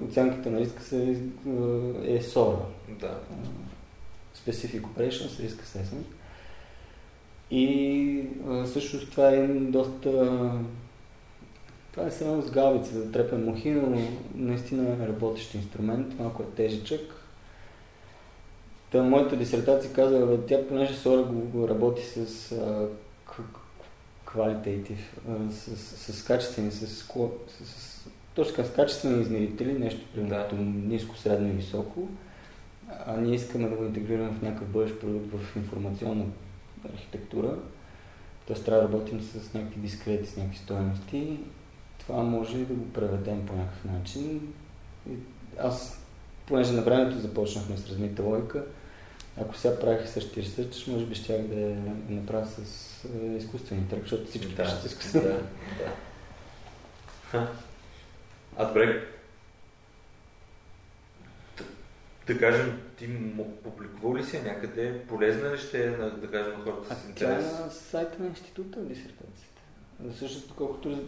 оценката 0.05 0.51
на 0.51 0.61
риска 0.61 0.83
се, 0.83 1.03
е, 1.03 1.11
е 2.15 2.23
SORA. 2.23 2.65
Да. 2.89 3.21
Specific 4.37 4.81
Operations 4.81 5.29
Risk 5.29 5.63
Assessment. 5.63 6.07
И 7.51 8.29
всъщност 8.67 9.11
това 9.11 9.29
е 9.31 9.47
доста... 9.49 10.53
Това 11.97 12.09
е 12.09 12.11
само 12.11 12.43
с 12.43 12.51
галбица 12.51 12.93
за 12.93 13.13
трепен 13.13 13.45
мухи, 13.45 13.71
но 13.71 13.99
наистина 14.35 15.05
е 15.05 15.09
работещ 15.09 15.55
инструмент, 15.55 16.19
малко 16.19 16.43
е 16.43 16.57
тежичък. 16.57 17.01
Та 18.91 19.03
моята 19.03 19.37
дисертация 19.37 19.93
казва, 19.93 20.47
тя 20.47 20.69
понеже 20.69 20.95
Сора 20.95 21.23
го, 21.23 21.41
го 21.41 21.69
работи 21.69 22.03
с 22.03 22.53
а, 22.53 22.89
квалитатив, 24.25 25.17
с, 25.51 25.77
с, 25.77 26.13
с 26.13 26.25
качествени, 26.25 26.71
с, 26.71 26.87
с, 26.87 26.87
с, 26.87 27.65
с, 27.65 28.09
точно 28.35 28.55
така, 28.55 28.69
с 28.69 28.73
качествени 28.73 29.23
измерители, 29.23 29.79
нещо 29.79 30.01
примерно 30.15 30.37
Да. 30.37 30.43
като 30.43 30.57
ниско, 30.63 31.17
средно 31.17 31.49
и 31.49 31.53
високо, 31.53 32.09
а 33.07 33.17
ние 33.17 33.35
искаме 33.35 33.69
да 33.69 33.77
го 33.77 33.85
интегрираме 33.85 34.31
в 34.31 34.43
някакъв 34.43 34.69
бъдещ 34.69 35.01
продукт 35.01 35.27
в 35.33 35.57
информационна 35.57 36.25
архитектура. 36.95 37.57
Тоест 38.47 38.65
трябва 38.65 38.83
да 38.83 38.89
работим 38.89 39.21
с 39.21 39.55
някакви 39.55 39.81
дискрети, 39.81 40.31
с 40.31 40.37
някакви 40.37 40.59
стоености. 40.59 41.39
Това 42.07 42.23
може 42.23 42.59
да 42.59 42.75
го 42.75 42.93
преведем 42.93 43.47
по 43.47 43.53
някакъв 43.53 43.85
начин. 43.85 44.53
И 45.11 45.15
Аз, 45.61 46.01
понеже 46.47 46.73
на 46.73 46.83
времето 46.83 47.19
започнахме 47.19 47.77
с 47.77 47.89
размита 47.89 48.23
логика, 48.23 48.65
ако 49.41 49.57
сега 49.57 49.79
правих 49.81 50.09
същия 50.09 50.43
ресърч, 50.43 50.87
може 50.87 51.07
би 51.07 51.15
щях 51.15 51.43
да 51.43 51.61
я 51.61 51.77
направя 52.09 52.47
с 52.47 52.59
е, 53.05 53.27
изкуствен 53.27 53.79
интелект, 53.79 54.05
защото 54.05 54.27
всички 54.27 54.55
Да, 54.55 54.63
пишат 54.63 54.85
изкуствен 54.85 55.23
да, 55.23 55.29
да. 57.33 57.51
А 58.59 58.65
добре, 58.65 59.05
да 62.27 62.39
кажем, 62.39 62.81
ти 62.99 63.09
публикувал 63.63 64.17
ли 64.17 64.25
си 64.25 64.41
някъде? 64.43 65.03
Полезна 65.09 65.53
ли 65.55 65.59
ще 65.59 65.85
е, 65.85 65.91
на, 65.91 66.11
да 66.11 66.31
кажем, 66.31 66.59
на 66.59 66.65
хората 66.65 66.87
А 66.91 66.95
с 66.95 67.15
тя 67.15 67.31
е 67.31 67.33
интерес? 67.35 67.59
на 67.61 67.71
сайта 67.71 68.23
на 68.23 68.29
института 68.29 68.81
дисертацията. 68.81 69.61
Всъщност, 70.15 70.49
доколкото 70.49 70.89
раз- 70.91 71.01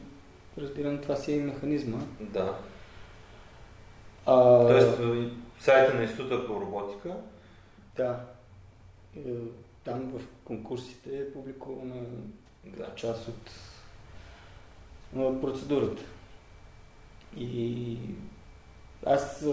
разбирам, 0.61 0.99
това 0.99 1.17
си 1.17 1.33
е 1.33 1.37
и 1.37 1.41
механизма. 1.41 1.99
Да. 2.21 2.59
А, 4.27 4.67
Тоест, 4.67 4.99
сайта 5.61 5.95
на 5.95 6.03
Института 6.03 6.47
по 6.47 6.61
роботика. 6.61 7.17
Да. 7.97 8.21
Е, 9.17 9.21
Там 9.85 10.01
в 10.19 10.21
конкурсите 10.45 11.19
е 11.19 11.33
публикувана 11.33 12.03
Да. 12.65 12.95
част 12.95 13.29
от 13.29 13.51
процедурата. 15.41 16.03
И 17.37 17.97
аз 19.07 19.45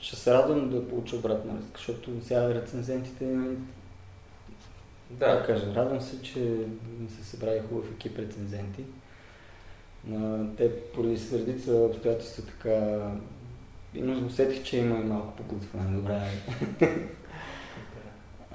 ще 0.00 0.16
се 0.16 0.34
радвам 0.34 0.70
да 0.70 0.88
получа 0.88 1.16
обратна 1.16 1.52
връзка, 1.54 1.72
защото 1.76 2.22
сега 2.22 2.54
рецензентите, 2.54 3.24
нали, 3.24 3.56
да. 5.10 5.36
Да. 5.36 5.46
кажа, 5.46 5.74
радвам 5.74 6.00
се, 6.00 6.22
че 6.22 6.66
се 7.08 7.24
събрави 7.24 7.60
хубав 7.68 7.90
екип 7.90 8.18
рецензенти. 8.18 8.84
Те 10.56 10.82
поради 10.94 11.18
средица 11.18 11.74
обстоятелства 11.74 12.42
така 12.42 13.00
Именно 13.94 14.26
усетих, 14.26 14.62
че 14.62 14.76
има 14.76 14.98
и 14.98 15.04
малко 15.04 15.36
поглътване. 15.36 15.96
Добре. 15.96 16.20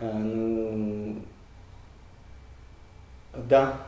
Но... 0.01 1.15
Да. 3.38 3.86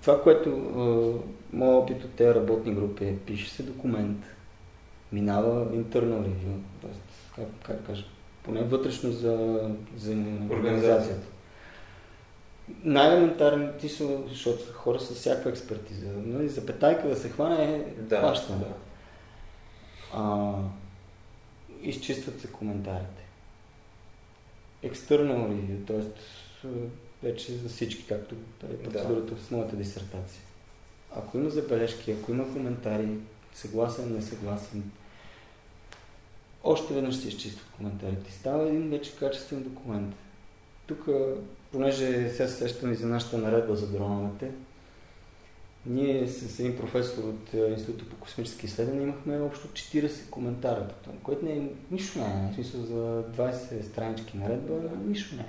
Това, 0.00 0.22
което 0.22 0.50
а, 0.50 1.56
моят 1.56 1.82
опит 1.82 2.04
от 2.04 2.10
тези 2.10 2.34
работни 2.34 2.74
групи 2.74 3.04
е, 3.04 3.16
пише 3.16 3.50
се 3.50 3.62
документ, 3.62 4.24
минава 5.12 5.72
internal 5.72 6.22
review, 6.22 6.56
т.е. 6.82 6.90
как, 7.36 7.48
как 7.62 7.86
кажа, 7.86 8.04
поне 8.42 8.62
вътрешно 8.62 9.10
за, 9.10 9.60
за 9.96 10.12
организацията. 10.50 11.26
Най-елементарно, 12.84 13.72
ти 13.80 13.88
са, 13.88 14.18
защото 14.28 14.64
са 14.64 14.72
хора 14.72 15.00
с 15.00 15.14
всякаква 15.14 15.50
експертиза. 15.50 16.06
Нали, 16.26 16.48
запетайка 16.48 17.08
да 17.08 17.16
се 17.16 17.28
хване 17.28 17.64
е 17.64 17.78
Да. 18.02 18.18
хващане. 18.18 18.58
да. 18.58 18.74
А, 20.14 20.54
изчистват 21.82 22.40
се 22.40 22.52
коментарите. 22.52 23.22
External 24.84 25.48
review, 25.48 25.86
т.е. 25.86 26.68
вече 27.22 27.52
за 27.52 27.68
всички, 27.68 28.06
както 28.06 28.34
е 28.72 28.78
процедурата 28.78 29.42
с 29.44 29.50
моята 29.50 29.76
дисертация. 29.76 30.42
Ако 31.16 31.38
има 31.38 31.50
забележки, 31.50 32.12
ако 32.12 32.32
има 32.32 32.52
коментари, 32.52 33.08
съгласен, 33.54 34.14
несъгласен, 34.14 34.90
още 36.64 36.94
веднъж 36.94 37.16
се 37.16 37.28
изчистват 37.28 37.66
коментарите. 37.76 38.32
Става 38.32 38.68
един 38.68 38.90
вече 38.90 39.16
качествен 39.16 39.62
документ. 39.62 40.14
Тук, 40.88 41.08
понеже 41.72 42.28
сега 42.28 42.48
се 42.48 42.56
сещам 42.56 42.92
и 42.92 42.94
за 42.94 43.06
нашата 43.06 43.38
наредба 43.38 43.76
за 43.76 43.92
дроновете, 43.92 44.50
ние 45.86 46.28
с 46.28 46.60
един 46.60 46.76
професор 46.76 47.22
от 47.24 47.52
Института 47.70 48.10
по 48.10 48.16
космически 48.16 48.66
изследвания 48.66 49.02
имахме 49.02 49.40
общо 49.40 49.68
40 49.68 50.30
коментара 50.30 50.88
което 51.22 51.44
не 51.44 51.52
е, 51.52 51.68
нищо 51.90 52.18
не 52.18 52.24
е. 52.24 52.52
В 52.52 52.54
смисъл 52.54 52.80
за 52.80 53.24
20 53.36 53.82
странички 53.82 54.36
наредба, 54.36 54.74
нищо 55.06 55.36
не 55.36 55.42
е. 55.42 55.46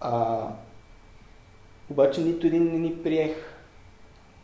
А, 0.00 0.46
обаче 1.90 2.20
нито 2.20 2.46
един 2.46 2.64
не 2.64 2.78
ни 2.78 3.02
приех. 3.02 3.36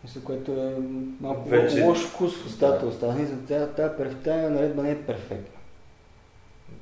Мисля, 0.05 0.21
което 0.21 0.53
е 0.53 0.77
малко 1.21 1.49
Вече- 1.49 1.83
лош 1.83 2.07
вкус 2.07 2.37
в 2.37 2.47
устата. 2.47 2.87
Да. 2.87 2.99
Тази, 2.99 3.27
тази, 3.47 3.73
тази, 3.77 4.15
тази 4.15 4.55
наредба 4.55 4.83
не 4.83 4.91
е 4.91 5.03
перфектна. 5.03 5.61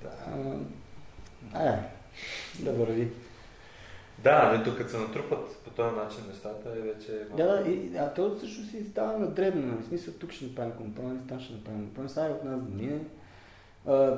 Да. 0.02 0.10
А, 1.58 1.68
е, 1.68 1.78
да 2.58 2.72
върви. 2.72 3.08
Да, 4.18 4.52
не, 4.52 4.64
тук 4.64 4.78
като 4.78 4.90
се 4.90 4.98
натрупат 4.98 5.56
по 5.64 5.70
този 5.70 5.96
начин 5.96 6.20
нещата 6.28 6.68
е 6.68 6.80
вече... 6.80 7.26
Да, 7.36 7.46
да, 7.46 7.70
и, 7.70 7.96
а 7.96 8.14
то 8.14 8.38
също 8.40 8.64
си 8.64 8.84
става 8.90 9.18
на 9.18 9.26
дребно. 9.26 9.66
нали? 9.66 9.82
В 9.82 9.86
смисъл, 9.88 10.14
тук 10.14 10.32
ще 10.32 10.44
направим 10.44 10.72
компромис, 10.72 11.22
там 11.28 11.40
ще 11.40 11.52
направим 11.52 11.84
компромис, 11.84 12.16
ай 12.16 12.30
от 12.30 12.44
нас 12.44 12.60
да 12.60 12.74
мине. 12.74 13.00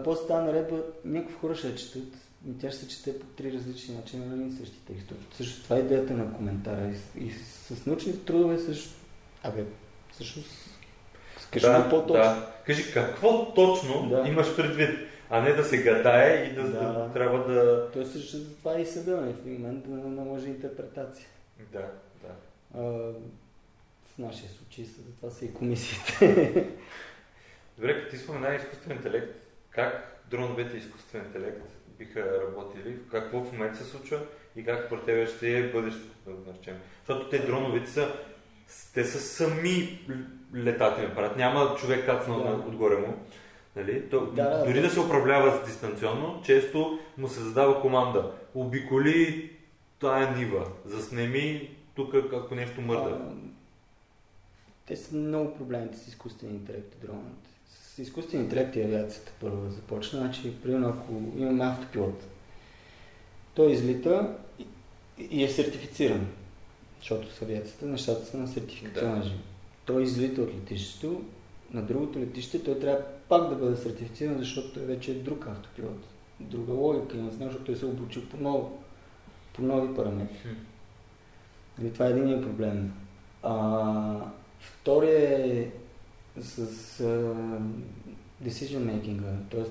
После 0.05 0.25
става 0.25 0.43
наредба, 0.43 0.83
някакви 1.05 1.35
хора 1.35 1.55
ще 1.55 1.69
я 1.69 1.75
четат, 1.75 2.15
и 2.49 2.59
тя 2.59 2.71
ще 2.71 2.81
се 2.81 2.89
чете 2.89 3.19
по 3.19 3.27
три 3.27 3.53
различни 3.53 3.95
начина 3.95 4.27
на 4.27 4.35
един 4.35 4.49
и 4.49 4.53
същи 4.53 4.79
текст. 4.87 5.13
Също 5.33 5.63
това 5.63 5.77
е 5.77 5.81
идеята 5.81 6.13
на 6.13 6.33
коментара. 6.33 6.93
И, 7.17 7.25
и 7.25 7.31
с 7.31 7.87
научните 7.87 8.25
трудове 8.25 8.59
също 8.59 8.91
Абе, 9.43 9.65
всъщност, 10.13 10.51
скажи 11.39 11.67
да, 11.67 11.91
по-точно. 11.91 12.15
Да. 12.15 12.53
Кажи 12.67 12.93
какво 12.93 13.55
точно 13.55 14.09
да. 14.09 14.29
имаш 14.29 14.57
предвид, 14.57 15.08
а 15.31 15.41
не 15.41 15.53
да 15.53 15.65
се 15.65 15.83
гадае 15.83 16.45
и 16.45 16.55
да, 16.55 16.63
да. 16.63 16.71
да 16.71 17.13
трябва 17.13 17.53
да... 17.53 17.91
Той 17.93 18.05
също 18.05 18.37
за 18.37 18.57
това 18.57 18.81
и 18.81 18.87
съда, 18.87 19.17
в 19.17 19.47
момент 19.47 19.85
да 19.91 20.09
наложи 20.09 20.49
интерпретация. 20.49 21.27
Да, 21.73 21.91
да. 22.23 22.35
А, 22.75 22.83
в 24.05 24.19
нашия 24.19 24.51
случай 24.51 24.85
за 24.85 25.17
това 25.17 25.31
са 25.31 25.45
и 25.45 25.55
комисиите. 25.55 26.69
Добре, 27.79 28.01
като 28.01 28.11
ти 28.11 28.17
спомена 28.17 28.55
изкуствен 28.55 28.97
интелект, 28.97 29.35
как 29.71 30.23
дроновете 30.31 30.77
и 30.77 30.79
изкуствен 30.79 31.25
интелект 31.25 31.63
биха 31.99 32.41
работили, 32.47 32.97
какво 33.11 33.41
в 33.41 33.53
момента 33.53 33.77
се 33.77 33.85
случва 33.85 34.21
и 34.57 34.65
как 34.65 34.87
според 34.87 35.05
тебе 35.05 35.27
ще 35.27 35.59
е 35.59 35.73
бъдещето, 35.73 36.07
да 36.27 36.51
наречем. 36.51 36.77
Защото 36.99 37.29
те 37.29 37.39
дроновете 37.39 37.91
са, 37.91 38.15
те 38.95 39.05
са 39.05 39.19
сами 39.19 40.07
летателен 40.55 41.11
апарат, 41.11 41.37
няма 41.37 41.77
човек 41.79 42.07
кацнал 42.07 42.43
да. 42.43 42.51
отгоре 42.51 42.97
му. 42.97 43.27
Нали? 43.79 44.09
То, 44.11 44.27
да, 44.27 44.51
да, 44.51 44.65
дори 44.65 44.81
да. 44.81 44.83
да 44.83 44.91
се 44.91 45.01
управлява 45.01 45.65
дистанционно, 45.67 46.43
често 46.45 46.99
му 47.19 47.29
се 47.29 47.41
задава 47.41 47.81
команда. 47.81 48.33
Обиколи 48.55 49.51
тая 50.01 50.37
нива, 50.37 50.67
заснеми 50.85 51.71
тук 51.95 52.15
ако 52.15 52.55
нещо 52.55 52.81
мърда. 52.81 53.19
Те 54.87 54.97
са 54.97 55.17
много 55.17 55.55
проблемите 55.55 55.99
с 55.99 56.09
изкуствения 56.09 56.55
интелект 56.55 56.95
и 56.95 57.07
дроновете. 57.07 57.51
С 57.67 57.99
изкуствения 57.99 58.45
интелект 58.45 58.77
и 58.77 58.83
авиацията 58.83 59.33
първо 59.41 59.71
започна. 59.71 60.19
Значи, 60.19 60.63
примерно, 60.63 60.89
ако 60.89 61.13
имаме 61.37 61.65
автопилот, 61.65 62.25
той 63.55 63.73
излита 63.73 64.37
и 65.19 65.45
е 65.45 65.49
сертифициран. 65.49 66.27
Защото 66.99 67.35
с 67.35 67.43
авиацията 67.43 67.87
нещата 67.87 68.27
са 68.27 68.37
на 68.37 68.49
сертификационен 68.49 69.21
режим. 69.21 69.37
Да. 69.37 69.43
Той 69.85 70.03
излита 70.03 70.43
от 70.43 70.55
летището, 70.55 71.23
на 71.73 71.83
другото 71.83 72.19
летище 72.19 72.65
той 72.65 72.79
трябва 72.79 73.03
пак 73.29 73.49
да 73.49 73.55
бъде 73.55 73.77
сертифициран, 73.77 74.39
защото 74.39 74.73
той 74.73 74.83
вече 74.83 75.11
е 75.11 75.15
друг 75.15 75.47
автопилот. 75.47 76.07
Друга 76.41 76.73
логика 76.73 77.17
има 77.17 77.31
защото 77.31 77.65
той 77.65 77.77
се 77.77 77.85
е 77.85 77.89
обучил 77.89 78.23
по, 78.29 78.37
ново, 78.37 78.83
по 79.53 79.63
нови 79.63 79.95
параметри. 79.95 80.49
Нали, 81.79 81.93
това 81.93 82.07
е 82.07 82.11
един 82.11 82.43
проблем. 82.43 82.93
А, 83.43 84.21
втория 84.61 85.47
е 85.47 85.71
с 86.41 86.67
uh, 87.03 87.61
decision 88.45 88.79
making, 88.79 89.21
т.е. 89.51 89.65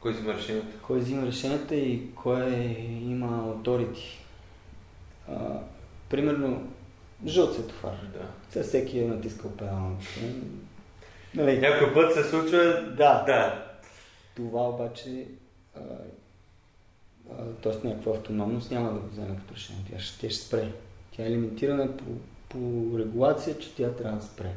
Кой 0.00 0.12
взима 0.12 0.34
решенията? 0.34 0.78
Кой 0.82 0.98
взима 0.98 1.26
решенията 1.26 1.76
и 1.76 2.14
кой 2.14 2.50
има 3.02 3.54
authority. 3.54 4.18
А, 5.28 5.60
примерно, 6.08 6.68
жълт 7.26 7.54
светофар. 7.54 7.96
Да. 8.12 8.26
Сега 8.50 8.64
всеки 8.64 8.98
е 8.98 9.06
натискал 9.06 9.50
педал. 9.50 9.96
нали? 11.34 11.58
Някой 11.58 11.94
път 11.94 12.14
се 12.14 12.24
случва... 12.24 12.58
Да. 12.96 13.24
да. 13.26 13.66
Това 14.36 14.68
обаче, 14.68 15.26
т.е. 17.62 17.86
някаква 17.88 18.12
автономност 18.12 18.70
няма 18.70 18.92
да 18.92 18.98
го 18.98 19.08
вземе 19.08 19.36
като 19.36 19.54
решение. 19.54 19.82
Тя 19.90 19.98
ще, 19.98 20.30
ще 20.30 20.42
спре. 20.42 20.72
Тя 21.16 21.26
е 21.26 21.30
лимитирана 21.30 21.96
по, 21.96 22.04
по 22.48 22.58
регулация, 22.98 23.58
че 23.58 23.74
тя 23.74 23.90
трябва 23.92 24.18
да 24.18 24.24
спре. 24.24 24.52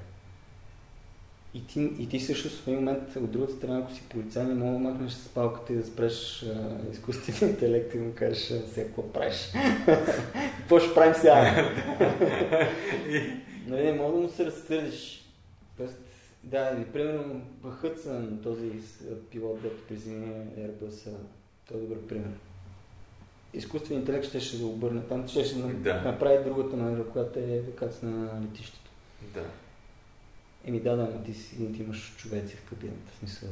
И 1.53 1.67
ти, 1.67 1.81
и 1.99 2.09
ти 2.09 2.19
също 2.19 2.49
в 2.49 2.67
един 2.67 2.79
момент, 2.79 3.15
от 3.15 3.31
другата 3.31 3.53
страна, 3.53 3.79
ако 3.79 3.91
си 3.91 4.03
полицай, 4.09 4.45
не 4.45 4.53
мога 4.53 4.71
да 4.71 4.79
махнеш 4.79 5.11
с 5.11 5.27
палката 5.27 5.73
и 5.73 5.75
да 5.75 5.85
спреш 5.85 6.45
изкуствения 6.91 7.53
интелект 7.53 7.95
и 7.95 7.97
му 7.97 8.13
кажеш, 8.15 8.43
сега 8.73 8.87
какво 8.87 9.11
правиш? 9.11 9.51
какво 10.57 10.79
ще 10.79 10.93
правим 10.93 11.13
сега? 11.13 11.71
нали, 13.67 13.83
не 13.83 13.93
мога 13.93 14.15
да 14.15 14.21
му 14.21 14.29
се 14.29 14.45
разсърдиш. 14.45 15.25
Тоест, 15.77 15.97
да, 16.43 16.77
и 16.81 16.91
примерно 16.91 17.41
Хътсън, 17.71 18.39
този 18.43 18.71
пилот, 19.31 19.61
дето 19.61 19.87
приземи 19.87 20.27
Airbus, 20.57 21.09
той 21.67 21.77
е 21.77 21.81
добър 21.81 22.07
пример. 22.07 22.31
Изкуственият 23.53 24.01
интелект 24.01 24.27
ще 24.27 24.39
ще 24.39 24.57
да 24.57 24.65
обърне 24.65 25.01
там, 25.01 25.27
ще 25.27 25.43
ще 25.43 25.55
да. 25.59 26.01
направи 26.01 26.43
другата 26.43 26.75
манера, 26.75 27.09
която 27.09 27.39
е 27.39 27.61
вакация 27.67 28.09
на 28.09 28.41
летището. 28.41 28.89
Да. 29.33 29.43
Еми 30.65 30.79
да, 30.79 30.95
да, 30.95 31.03
но 31.03 31.23
ти, 31.23 31.33
си, 31.33 31.73
ти 31.73 31.81
имаш 31.81 32.15
човеци 32.17 32.55
в 32.55 32.69
кабината, 32.69 33.11
в 33.15 33.19
смисъл. 33.19 33.49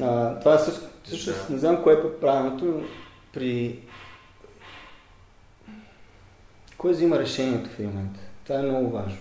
А, 0.00 0.38
това 0.38 0.54
е 0.54 0.58
също, 0.58 0.84
също 1.04 1.52
не 1.52 1.58
знам 1.58 1.82
кое 1.82 1.94
е 1.94 2.20
правилното 2.20 2.84
при... 3.32 3.78
Кой 6.78 6.92
взима 6.92 7.18
решението 7.18 7.70
в 7.70 7.78
един 7.78 7.90
момент? 7.90 8.18
Това 8.44 8.58
е 8.58 8.62
много 8.62 8.90
важно. 8.90 9.18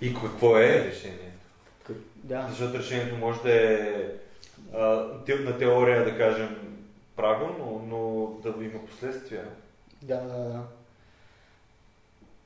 И 0.00 0.14
какво 0.14 0.58
е 0.58 0.84
решението? 0.84 1.46
Как... 1.86 1.96
Да. 2.14 2.46
Защото 2.50 2.78
решението 2.78 3.16
може 3.16 3.42
да 3.42 3.52
е 3.52 4.04
а, 4.74 4.78
на 5.40 5.58
теория, 5.58 6.04
да 6.04 6.18
кажем, 6.18 6.78
правилно, 7.16 7.86
но 7.88 8.50
да 8.50 8.64
има 8.64 8.86
последствия. 8.86 9.44
Да, 10.02 10.16
да, 10.16 10.38
да. 10.38 10.62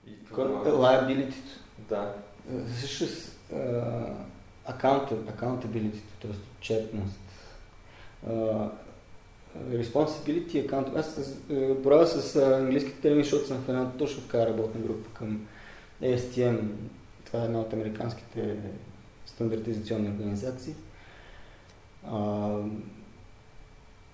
И 0.07 0.25
това... 0.25 0.45
Liability. 0.45 1.35
Да 1.79 2.15
също 2.81 3.05
accountability, 4.69 6.01
т.е. 6.23 6.31
отчетност. 6.59 7.21
Responsibility, 9.71 10.71
accountability. 10.71 10.99
Аз 10.99 11.35
боравя 11.83 12.07
с 12.07 12.37
английските 12.37 13.01
термини, 13.01 13.25
защото 13.25 13.47
съм 13.47 13.63
в 13.63 13.69
една 13.69 13.93
точно 13.93 14.23
така 14.23 14.47
работна 14.47 14.81
група 14.81 15.11
към 15.11 15.47
ASTM. 16.03 16.61
Това 17.25 17.43
е 17.43 17.45
една 17.45 17.61
от 17.61 17.73
американските 17.73 18.57
стандартизационни 19.27 20.09
организации. 20.09 20.75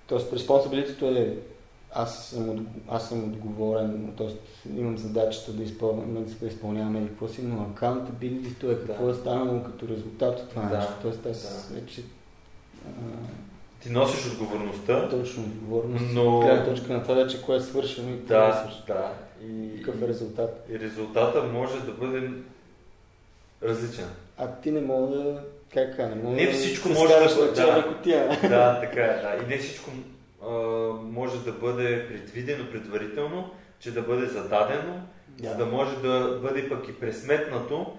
Тоест, 0.07 0.33
responsibility 0.33 1.19
е 1.19 1.39
аз 1.99 2.27
съм, 2.27 2.67
аз 2.89 3.09
съм 3.09 3.25
отговорен, 3.25 4.13
т.е. 4.19 4.29
имам 4.79 4.99
задачата 4.99 5.53
да, 5.53 5.63
изпълнявам, 5.63 6.27
да 6.41 6.47
изпълнявам 6.47 6.97
или 6.97 7.09
какво 7.09 7.29
си, 7.29 7.43
но 7.43 7.67
accountability 7.75 8.73
е 8.73 8.87
какво 8.87 9.05
да. 9.05 9.11
е 9.11 9.15
станало 9.15 9.63
като 9.63 9.89
резултат 9.89 10.41
от 10.41 10.49
това 10.51 10.63
да. 10.63 10.77
нещо. 10.77 10.93
Тоест 11.03 11.27
аз 11.27 11.69
да. 11.69 11.81
вече... 11.81 12.03
А... 12.87 12.91
Ти 13.83 13.91
носиш 13.91 14.33
отговорността. 14.33 15.09
Точно, 15.09 15.43
отговорност. 15.43 16.05
Но... 16.15 16.41
Крайна 16.41 16.65
точка 16.65 16.93
на 16.93 17.03
това 17.03 17.15
вече 17.15 17.43
кое 17.43 17.57
е 17.57 17.61
свършено 17.61 18.11
и 18.11 18.17
да, 18.17 18.49
е 18.49 18.53
свършено. 18.53 18.85
Да. 18.87 19.13
И... 19.47 19.83
Какъв 19.83 20.03
е 20.03 20.09
резултат? 20.09 20.67
И 20.71 20.79
резултата 20.79 21.43
може 21.43 21.81
да 21.81 21.93
бъде 21.93 22.31
различен. 23.63 24.09
А 24.39 24.53
ти 24.53 24.71
не 24.71 24.81
мога 24.81 25.17
да... 25.17 25.41
Как, 25.75 25.99
не 25.99 26.15
мога 26.15 26.37
не 26.37 26.53
всичко 26.53 26.89
да 26.89 26.95
може 26.95 27.15
да... 27.15 27.53
Да, 27.53 28.49
да, 28.49 28.81
така 28.81 29.01
е, 29.01 29.23
да. 29.23 29.45
И 29.45 29.49
не 29.49 29.59
всичко 29.59 29.91
може 31.03 31.45
да 31.45 31.53
бъде 31.53 32.09
предвидено 32.09 32.71
предварително, 32.71 33.51
че 33.79 33.93
да 33.93 34.03
бъде 34.03 34.27
зададено, 34.27 35.03
да. 35.29 35.49
за 35.49 35.57
да 35.57 35.67
може 35.67 36.03
да 36.03 36.39
бъде 36.43 36.69
пък 36.69 36.89
и 36.89 37.01
пресметнато 37.01 37.99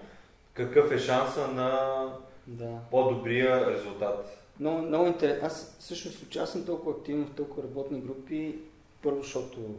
какъв 0.54 0.92
е 0.92 0.98
шанса 0.98 1.48
на 1.48 2.02
да. 2.46 2.78
по-добрия 2.90 3.70
резултат. 3.70 4.38
Много, 4.60 4.82
много 4.82 5.06
интересно. 5.06 5.46
Аз 5.46 5.76
също 5.80 6.24
участвам 6.26 6.64
толкова 6.64 6.92
активно 6.92 7.26
в 7.26 7.34
толкова 7.34 7.62
работни 7.62 8.00
групи, 8.00 8.58
първо, 9.02 9.22
защото 9.22 9.74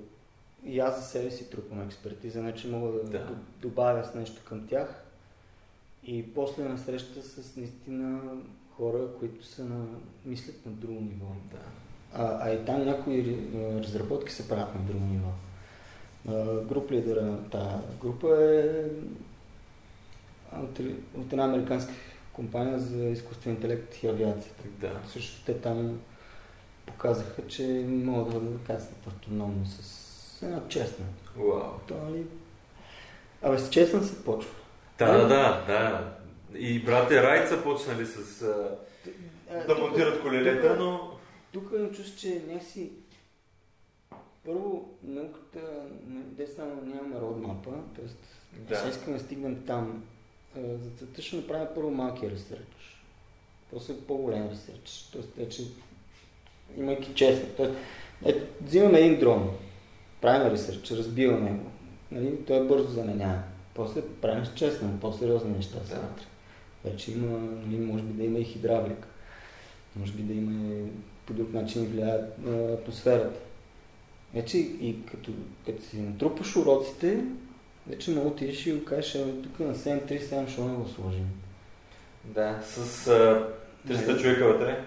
и 0.66 0.80
аз 0.80 1.00
за 1.00 1.06
себе 1.06 1.32
си 1.32 1.50
трупам 1.50 1.82
експертиза, 1.82 2.42
не 2.42 2.56
че 2.56 2.68
мога 2.68 2.92
да, 2.92 3.04
да. 3.04 3.36
добавя 3.62 4.04
с 4.04 4.14
нещо 4.14 4.42
към 4.46 4.68
тях. 4.68 5.04
И 6.04 6.34
после 6.34 6.64
на 6.64 6.78
среща 6.78 7.22
с 7.22 7.56
наистина 7.58 8.22
хора, 8.78 9.08
които 9.20 9.46
са 9.46 9.66
на, 9.66 9.86
мислят 10.26 10.66
на 10.66 10.72
друго 10.72 11.02
ниво. 11.02 11.26
Да. 11.52 11.58
А, 12.14 12.38
а 12.42 12.52
и 12.52 12.66
там 12.66 12.86
някои 12.86 13.38
разработки 13.84 14.32
се 14.32 14.48
правят 14.48 14.76
на 14.76 14.82
друго 14.82 15.06
ниво. 15.06 15.30
Груп 16.62 16.92
лидера 16.92 17.22
на 17.22 17.50
тази 17.50 17.98
група 18.02 18.28
е 18.42 18.84
от, 20.56 20.80
от 21.18 21.32
една 21.32 21.44
американска 21.44 21.94
компания 22.34 22.80
за 22.80 23.04
изкуствен 23.04 23.54
интелект 23.54 24.04
и 24.04 24.08
авиацията. 24.08 24.64
Да. 24.68 25.00
Също 25.08 25.46
те 25.46 25.62
там 25.62 26.00
показаха, 26.86 27.48
че 27.48 27.86
могат 27.88 28.52
да 28.52 28.64
кацнат 28.64 29.08
автономно 29.08 29.66
с 29.66 30.44
една 30.44 30.62
честна. 30.70 31.06
Вау. 31.38 31.62
Това 31.88 32.12
ли? 32.12 32.26
Абе, 33.42 33.60
с 33.60 33.70
честна 33.70 34.04
се 34.04 34.24
почва. 34.24 34.52
Да, 35.00 35.18
да, 35.18 35.28
да, 35.28 35.64
да. 35.68 36.14
И 36.58 36.84
братя 36.84 37.24
Райт 37.24 37.50
са 37.50 37.64
почнали 37.64 38.06
с 38.06 38.46
да 39.68 39.76
монтират 39.76 40.22
колелета, 40.22 40.76
но 40.80 41.12
тук 41.54 41.72
имам 41.76 41.94
чувство, 41.94 42.20
че 42.20 42.44
не 42.48 42.62
си... 42.62 42.92
Първо, 44.46 44.90
науката, 45.04 45.60
не 46.38 46.48
само 46.48 46.82
нямаме 46.86 47.20
родмапа, 47.20 47.72
т.е. 47.96 48.06
Да. 48.60 48.76
Сега 48.76 48.90
искаме 48.90 49.18
да 49.18 49.24
стигнем 49.24 49.64
там. 49.68 50.04
За 50.56 50.90
целта 50.98 51.22
ще 51.22 51.36
направим 51.36 51.68
първо 51.76 51.92
малки 51.92 52.30
ресърч. 52.30 53.04
После 53.72 54.02
по-голям 54.02 54.50
ресърч. 54.50 55.10
Тоест, 55.12 55.36
вече 55.36 55.64
имайки 56.78 57.14
честно. 57.14 57.50
Тоест, 57.58 57.74
ето, 58.26 58.46
взимаме 58.64 59.00
един 59.00 59.20
дрон, 59.20 59.58
правим 60.22 60.54
ресърч, 60.54 60.92
разбиваме 60.92 61.52
го, 61.52 61.72
нали, 62.12 62.46
той 62.46 62.58
е 62.58 62.68
бързо 62.68 62.88
заменяем. 62.88 63.42
После 63.74 64.02
правим 64.22 64.46
с 64.46 64.54
честно, 64.56 65.00
по-сериозни 65.02 65.52
неща 65.52 65.78
са 65.86 65.96
Да. 65.96 66.10
Вече 66.90 67.12
има, 67.12 67.40
нали, 67.40 67.78
може 67.78 68.04
би 68.04 68.14
да 68.14 68.24
има 68.24 68.40
и 68.40 68.44
хидравлика. 68.44 69.08
Може 69.96 70.14
би 70.14 70.24
да 70.24 70.34
има 70.34 70.88
по 71.30 71.34
друг 71.36 71.54
начин 71.54 71.86
влияе 71.86 72.20
на 72.44 72.74
атмосферата. 72.74 73.40
Вече 74.34 74.58
и 74.58 75.06
като, 75.12 75.32
като 75.66 75.84
си 75.84 75.98
натрупаш 76.00 76.56
уроците, 76.56 77.24
вече 77.88 78.12
мога 78.12 78.28
отидеш 78.28 78.66
и 78.66 78.74
го 78.74 78.86
кажеш, 78.86 79.16
«Абе, 79.16 79.32
тук 79.44 79.60
на 79.60 79.76
737 79.76 80.48
ще 80.48 80.62
не 80.62 80.76
го 80.76 80.88
сложим. 80.88 81.28
Да, 82.24 82.60
с 82.64 83.08
а, 83.08 83.48
300 83.88 84.22
човека 84.22 84.46
вътре. 84.46 84.86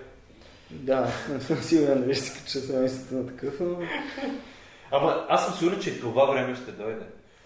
Да, 0.70 1.09
не 1.31 1.40
съм 1.40 1.62
сигурен 1.62 2.00
дали 2.00 2.14
ще 2.14 2.24
се 2.24 2.38
кача 2.38 2.61
семейството 2.61 3.14
на 3.14 3.26
такъв, 3.26 3.61
но... 3.61 3.78
Ама 4.90 5.26
аз 5.28 5.46
съм 5.46 5.55
сигурен, 5.55 5.81
че 5.81 6.00
това 6.00 6.24
време 6.24 6.57
ще 6.57 6.72
дойде. 6.72 7.05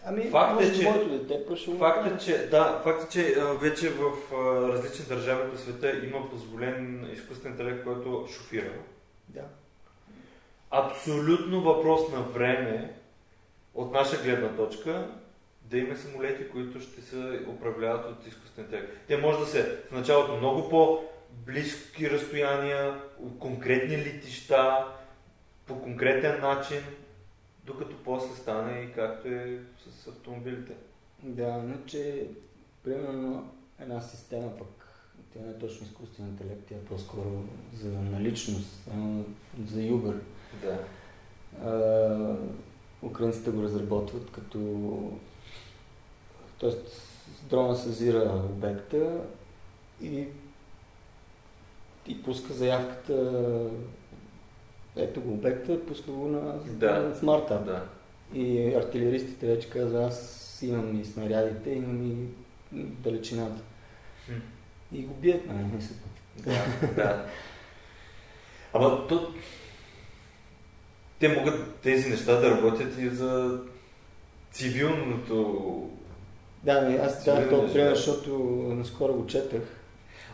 Ами, 0.09 0.31
Факт 0.31 0.62
е, 0.62 0.79
че- 0.79 0.85
моето 0.85 1.09
дете 1.09 1.45
го 1.49 1.79
Факт 1.79 2.07
е, 2.07 2.25
че, 2.25 2.49
да, 2.49 2.81
факт 2.85 3.05
е, 3.05 3.11
че 3.11 3.35
вече 3.61 3.90
в 3.90 4.33
различни 4.73 5.05
държави 5.05 5.51
по 5.51 5.59
света 5.59 6.07
има 6.07 6.31
позволен 6.31 7.09
изкуствен 7.12 7.53
интелект, 7.53 7.85
който 7.85 8.27
шофира. 8.31 8.73
Да. 9.29 9.42
Абсолютно 10.71 11.61
въпрос 11.61 12.12
на 12.12 12.21
време 12.21 12.95
от 13.75 13.92
наша 13.92 14.23
гледна 14.23 14.49
точка 14.49 15.11
да 15.62 15.79
има 15.79 15.97
самолети, 15.97 16.49
които 16.49 16.81
ще 16.81 17.01
се 17.01 17.40
управляват 17.49 18.07
от 18.07 18.27
изкуствен 18.27 18.64
интелект. 18.64 18.92
Те 19.09 19.16
може 19.16 19.38
да 19.38 19.47
се 19.47 19.79
в 19.88 19.92
началото 19.92 20.37
много 20.37 20.69
по-близки 20.69 22.11
разстояния, 22.11 23.01
конкретни 23.38 23.99
летища, 23.99 24.87
по 25.66 25.83
конкретен 25.83 26.40
начин, 26.40 26.79
докато 27.66 27.96
после 28.05 28.37
стане 28.37 28.81
и 28.81 28.92
както 28.92 29.29
е 29.29 29.61
с 29.79 30.07
автомобилите. 30.07 30.72
Да, 31.22 31.62
иначе, 31.64 32.29
примерно, 32.85 33.50
една 33.81 34.00
система 34.00 34.57
пък, 34.57 34.88
тя 35.33 35.40
не 35.40 35.50
е 35.50 35.59
точно 35.59 35.87
изкуствен 35.87 36.26
интелект, 36.26 36.62
тя 36.68 36.74
е 36.74 36.85
по-скоро 36.85 37.42
за 37.74 37.88
наличност, 37.88 38.88
за 39.66 39.81
Uber. 39.81 40.18
Да. 40.62 40.85
А, 41.64 42.37
украинците 43.02 43.50
го 43.50 43.62
разработват 43.62 44.31
като... 44.31 45.12
Тоест, 46.59 47.02
дрона 47.50 47.76
съзира 47.76 48.42
обекта 48.50 49.20
и, 50.02 50.26
и 52.07 52.22
пуска 52.22 52.52
заявката 52.52 53.40
ето 54.96 55.20
го 55.20 55.32
обекта, 55.32 55.87
пуска 55.87 56.11
го 56.11 56.28
на, 56.28 56.54
Да. 56.66 56.98
на 57.02 57.14
смарта. 57.14 57.62
Да. 57.66 57.85
И 58.38 58.74
артилеристите 58.74 59.46
вече 59.46 59.70
казват, 59.70 60.04
аз 60.04 60.59
имам 60.62 61.00
и 61.00 61.04
снарядите, 61.04 61.70
имам 61.70 62.12
и 62.12 62.26
далечината. 62.82 63.62
Хм. 64.26 64.32
И 64.92 65.02
го 65.02 65.14
бият, 65.14 65.46
нали? 65.46 65.64
мисля. 65.74 65.94
Да, 66.37 66.64
да. 66.96 67.26
Ама 68.72 69.06
то... 69.06 69.32
Те 71.18 71.28
могат 71.28 71.74
тези 71.74 72.11
неща 72.11 72.40
да 72.40 72.50
работят 72.50 72.98
и 72.98 73.09
за 73.09 73.61
цивилното... 74.50 75.90
Да, 76.62 76.80
не, 76.82 76.96
аз 76.96 77.24
този 77.24 77.40
ли 77.40 77.48
пример, 77.48 77.94
защото 77.94 78.30
наскоро 78.76 79.14
го 79.14 79.26
четах. 79.26 79.62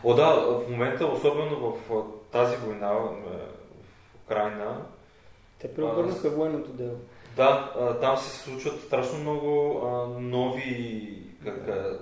О, 0.03 0.13
да, 0.13 0.35
в 0.35 0.69
момента, 0.69 1.05
особено 1.05 1.59
в 1.59 2.03
тази 2.31 2.55
война 2.57 2.93
Украина, 4.33 4.85
Те 5.59 5.73
преобърнаха 5.73 6.29
военното 6.29 6.69
дело. 6.71 6.97
да, 7.35 7.73
а, 7.79 7.99
там 7.99 8.17
се 8.17 8.39
случват 8.39 8.81
страшно 8.81 9.19
много 9.19 9.81
а, 9.85 10.07
нови 10.19 11.09
как, 11.43 11.67
а, 11.67 11.99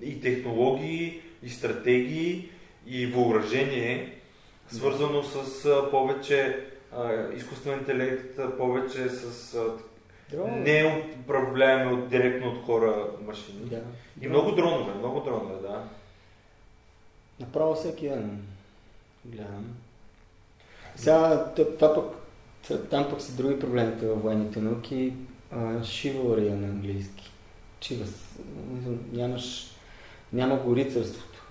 и 0.00 0.20
технологии, 0.20 1.20
и 1.42 1.50
стратегии, 1.50 2.48
и 2.86 3.06
въоръжение, 3.06 4.12
свързано 4.68 5.22
с 5.22 5.64
а, 5.66 5.90
повече 5.90 6.64
а, 6.92 7.32
изкуствен 7.32 7.78
интелект, 7.78 8.38
а, 8.38 8.56
повече 8.56 9.08
с 9.08 9.54
а, 9.54 9.64
Дронове. 10.30 10.60
не 10.60 11.04
управляеми 11.20 11.92
от, 11.94 12.08
директно 12.08 12.50
от 12.50 12.64
хора 12.66 13.06
машини. 13.26 13.60
Да. 13.64 13.82
И 14.20 14.28
много 14.28 14.52
дронове, 14.52 14.94
много 14.94 15.20
дронове, 15.20 15.54
да. 15.62 15.84
Направо 17.40 17.74
всеки 17.74 18.08
ден 18.08 18.46
гледам. 19.24 19.76
Сега, 20.96 21.44
това 21.78 21.94
пък, 21.94 22.04
т- 22.68 22.84
там 22.84 23.06
пък 23.10 23.20
са 23.20 23.32
други 23.36 23.58
проблемите 23.58 24.06
във 24.06 24.22
военните 24.22 24.60
науки. 24.60 25.12
Шивалрия 25.84 26.56
на 26.56 26.66
английски. 26.66 27.30
Чивас. 27.80 28.38
Нямаш, 29.12 29.70
няма 30.32 30.56
го 30.56 30.76
рицарството. 30.76 31.42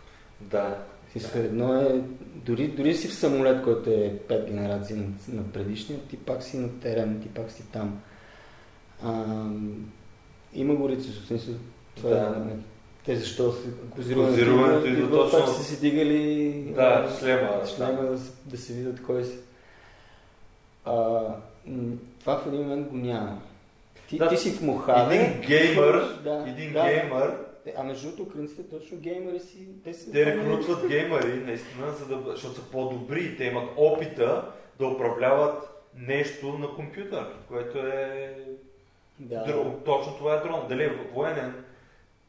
Да. 0.41 0.77
Смисъл, 1.11 1.41
Едно 1.41 1.81
е, 1.81 2.01
дори, 2.35 2.67
дори 2.67 2.95
си 2.95 3.07
в 3.07 3.15
самолет, 3.15 3.63
който 3.63 3.89
е 3.89 4.19
пет 4.27 4.45
генерации 4.47 4.95
на, 4.95 5.05
на 5.29 5.43
предишния, 5.51 5.99
ти 5.99 6.17
пак 6.17 6.43
си 6.43 6.57
на 6.57 6.79
терен, 6.79 7.19
ти 7.21 7.27
пак 7.29 7.51
си 7.51 7.63
там. 7.71 7.99
А, 9.03 9.23
има 10.53 10.75
го 10.75 10.89
рицарство, 10.89 11.53
това 11.95 12.09
Да. 12.09 12.47
е, 12.51 12.55
те 13.05 13.15
защо 13.15 13.53
Козируването 13.95 14.87
идва 14.87 15.09
точно 15.09 15.39
пак 15.39 15.49
са 15.49 15.63
си 15.63 15.79
дигали 15.81 16.51
Да, 16.75 17.15
шлема. 17.19 17.61
шлема 17.75 18.01
да, 18.01 18.17
да 18.45 18.57
се 18.57 18.73
видят 18.73 19.03
кой 19.03 19.23
си. 19.23 19.37
А, 20.85 21.21
това 22.19 22.37
в 22.37 22.47
един 22.47 22.61
момент 22.61 22.87
го 22.87 22.97
няма. 22.97 23.41
Ти, 24.09 24.17
Да, 24.17 24.29
ти 24.29 24.37
си 24.37 24.51
в 24.51 24.61
Мохаве. 24.61 25.15
един 25.15 25.41
геймър, 25.41 26.19
да, 26.23 26.45
Един 26.47 26.73
да, 26.73 26.83
геймър, 26.83 27.37
Те- 27.63 27.73
А 27.77 27.83
между 27.83 28.07
другото, 28.07 28.23
украинците 28.23 28.63
точно 28.63 28.97
геймери 28.97 29.39
си. 29.39 29.67
Те, 29.83 29.93
си 29.93 30.11
те 30.11 30.25
рекрутват 30.25 30.87
геймери, 30.87 31.43
наистина, 31.45 31.91
за 31.91 32.05
да, 32.07 32.31
защото 32.31 32.55
са 32.55 32.61
по-добри. 32.61 33.37
Те 33.37 33.43
имат 33.43 33.69
опита 33.77 34.45
да 34.79 34.87
управляват 34.87 35.69
нещо 35.97 36.47
на 36.47 36.67
компютър, 36.67 37.25
което 37.47 37.77
е 37.77 38.35
Да. 39.19 39.35
Дро- 39.35 39.85
точно 39.85 40.13
това 40.17 40.33
е 40.35 40.39
дрон. 40.39 40.61
Дали 40.69 40.83
е 40.83 40.93
военен 41.13 41.64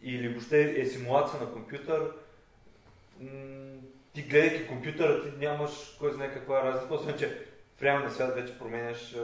или 0.06 0.28
въобще 0.28 0.80
е 0.80 0.84
симулация 0.84 1.40
на 1.40 1.52
компютър, 1.52 2.12
ти 4.14 4.22
гледайки 4.22 4.66
компютъра, 4.66 5.22
ти 5.22 5.38
нямаш 5.38 5.96
кой 5.98 6.12
знае 6.12 6.32
каква 6.32 6.64
разлика, 6.64 6.94
освен 6.94 7.18
че 7.18 7.46
в 7.76 7.82
реалния 7.82 8.10
свят 8.10 8.34
вече 8.34 8.58
променяш... 8.58 9.16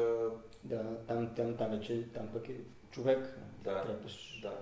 Да, 0.64 0.96
там, 1.08 1.34
там, 1.36 1.56
там 1.56 1.70
вече, 1.70 2.02
там 2.14 2.28
пък 2.32 2.48
е 2.48 2.54
човек. 2.90 3.38
Да, 3.64 3.84
Трепаш. 3.84 4.40
да. 4.42 4.52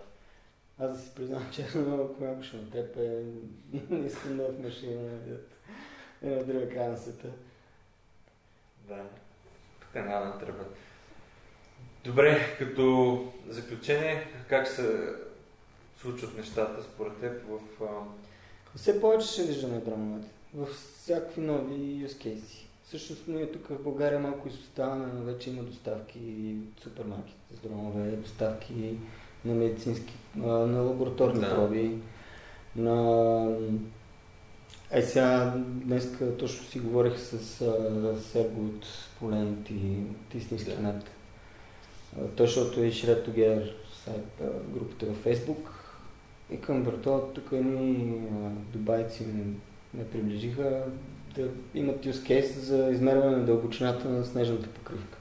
Аз 0.79 0.93
да 0.93 0.99
си 0.99 1.15
признам, 1.15 1.49
че 1.53 1.63
ако 1.63 2.17
някой 2.21 2.43
ще 2.43 2.57
ме 2.57 2.71
трепе, 2.71 3.25
не 3.91 4.07
искам 4.07 4.37
да 4.37 4.45
е 4.45 4.49
в 4.49 4.63
машина 4.63 5.19
е 6.23 6.27
на 6.27 6.45
друга 6.45 6.69
край 6.69 6.89
на 6.89 6.97
света. 6.97 7.29
Да. 8.89 9.03
Тук 9.81 9.95
няма 9.95 10.39
да. 10.41 10.53
Добре, 12.05 12.57
като 12.59 13.33
заключение, 13.49 14.27
как 14.49 14.69
се 14.69 15.15
случват 16.01 16.37
нещата 16.37 16.83
според 16.83 17.17
теб 17.17 17.43
в... 17.49 17.85
А... 17.85 17.87
Все 18.77 19.01
повече 19.01 19.27
ще 19.27 19.43
виждаме 19.43 19.81
дроновете. 19.81 20.29
В 20.55 20.67
всякакви 20.67 21.41
нови 21.41 21.75
use 21.75 22.27
cases. 22.27 22.65
Всъщност 22.85 23.29
ние 23.29 23.53
тук 23.53 23.69
в 23.69 23.83
България 23.83 24.21
малко 24.21 24.49
изоставаме, 24.49 25.07
но 25.15 25.25
вече 25.25 25.51
има 25.51 25.63
доставки 25.63 26.19
от 26.73 26.81
супермаркетите 26.83 27.57
с 27.57 27.61
дронове, 27.61 28.11
доставки 28.11 28.97
на 29.45 29.55
медицински, 29.55 30.15
на 30.37 30.83
лабораторни 30.83 31.41
Да. 31.41 31.55
проби, 31.55 31.99
на... 32.77 33.57
Е, 34.91 35.03
сега 35.03 35.55
днес 35.57 36.13
точно 36.39 36.67
си 36.67 36.79
говорих 36.79 37.19
с 37.19 37.39
Серго 38.33 38.65
от 38.65 38.87
Поленот 39.19 39.71
и 39.71 39.97
от 40.11 40.35
Истински 40.35 40.71
Да. 40.71 41.01
А, 42.19 42.27
Той, 42.37 42.47
защото 42.47 42.81
е 42.81 42.93
сайт, 44.05 44.41
а, 44.41 44.45
групата 44.75 45.07
във 45.07 45.25
Facebook. 45.25 45.80
И 46.53 46.61
към 46.61 46.83
брато, 46.83 47.31
тук 47.35 47.49
едни 47.53 48.15
а, 48.33 48.51
дубайци 48.73 49.27
ме, 49.95 50.05
приближиха 50.05 50.85
да 51.35 51.49
имат 51.75 52.05
use 52.05 52.13
case 52.13 52.59
за 52.59 52.91
измерване 52.91 53.37
на 53.37 53.45
дълбочината 53.45 54.09
на 54.09 54.25
снежната 54.25 54.69
покривка. 54.69 55.19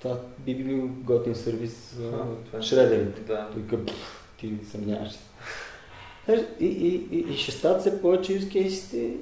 Това 0.00 0.20
би 0.38 0.54
бил 0.54 0.88
готин 0.88 1.34
сервис 1.34 1.94
за 1.96 2.24
е- 2.58 2.62
шредерите. 2.62 3.20
Да. 3.20 3.50
Той 3.52 3.62
къп, 3.66 3.90
ти 4.38 4.54
съмняваш 4.70 5.12
се. 5.12 5.18
И, 6.60 6.66
и, 6.66 7.08
и, 7.10 7.18
и 7.18 7.36
ще 7.36 7.52
стават 7.52 7.80
все 7.80 8.02
повече 8.02 8.40
use 8.40 8.68
case 8.68 9.16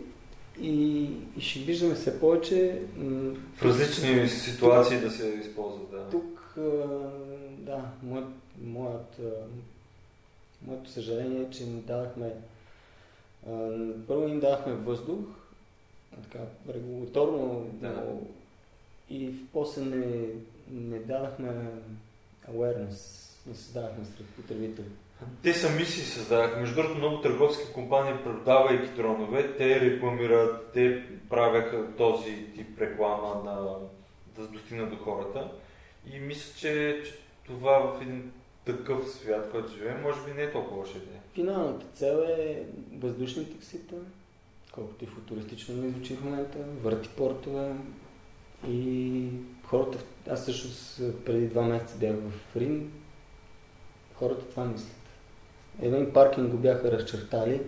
и, 0.61 1.03
и 1.37 1.41
ще 1.41 1.59
виждаме 1.59 1.95
все 1.95 2.21
повече. 2.21 2.83
В 3.55 3.63
различни 3.65 4.29
ситуации 4.29 4.99
да 4.99 5.11
се 5.11 5.29
използват, 5.29 5.91
да. 5.91 6.09
Тук, 6.11 6.55
да, 7.59 7.81
моят, 8.03 8.29
моят, 8.63 9.21
моето 10.67 10.91
съжаление 10.91 11.43
е, 11.43 11.51
че 11.51 11.67
не 11.67 11.81
дадахме. 11.81 12.33
а, 13.51 13.71
Първо 14.09 14.29
им 14.29 14.41
дадахме 14.41 14.73
въздух, 14.73 15.19
така, 16.23 16.45
регулаторно, 16.75 17.67
Да. 17.73 17.89
но 17.89 18.21
и 19.11 19.35
после 19.53 19.83
не, 19.83 20.27
не 20.71 20.99
дадахме 20.99 21.49
awareness, 22.53 23.27
не 23.47 23.55
създавахме 23.55 24.05
сред 24.05 24.27
потребители. 24.27 24.87
Те 25.43 25.55
сами 25.55 25.85
си 25.85 26.01
създадаха. 26.01 26.61
Между 26.61 26.75
другото, 26.75 26.99
много 26.99 27.21
търговски 27.21 27.73
компании, 27.73 28.25
продавайки 28.25 28.89
дронове, 28.97 29.57
те 29.57 29.81
рекламират, 29.81 30.73
те 30.73 31.05
правяха 31.31 31.97
този 31.97 32.47
тип 32.55 32.79
реклама 32.81 33.43
на, 33.45 33.77
да 34.37 34.49
достигна 34.49 34.87
до 34.91 34.97
хората. 34.97 35.51
И 36.15 36.19
мисля, 36.19 36.53
че, 36.59 37.03
че 37.05 37.13
това 37.47 37.79
в 37.79 38.03
един 38.03 38.33
такъв 38.77 39.11
свят, 39.11 39.49
който 39.51 39.73
живеем, 39.73 40.03
може 40.03 40.25
би 40.25 40.33
не 40.33 40.43
е 40.43 40.53
толкова 40.53 40.77
лоша 40.77 40.99
идея. 40.99 41.21
Финалната 41.35 41.87
цел 41.95 42.25
е 42.39 42.63
въздушни 42.99 43.51
таксита, 43.51 43.97
колкото 44.73 45.05
и 45.05 45.07
футуристично 45.07 45.75
ми 45.75 45.91
звучи 45.91 46.17
в 46.17 46.25
момента, 46.25 46.59
въртипортове 46.83 47.75
и 48.69 49.29
хората, 49.65 49.99
аз 50.31 50.45
също 50.45 50.69
преди 51.25 51.47
два 51.47 51.63
месеца 51.63 51.97
бях 51.99 52.17
в 52.17 52.57
Рим, 52.57 52.93
хората 54.15 54.45
това 54.45 54.65
мислят. 54.65 54.97
Един 55.83 56.13
паркинг 56.13 56.51
го 56.51 56.57
бяха 56.57 56.93
разчертали, 56.93 57.61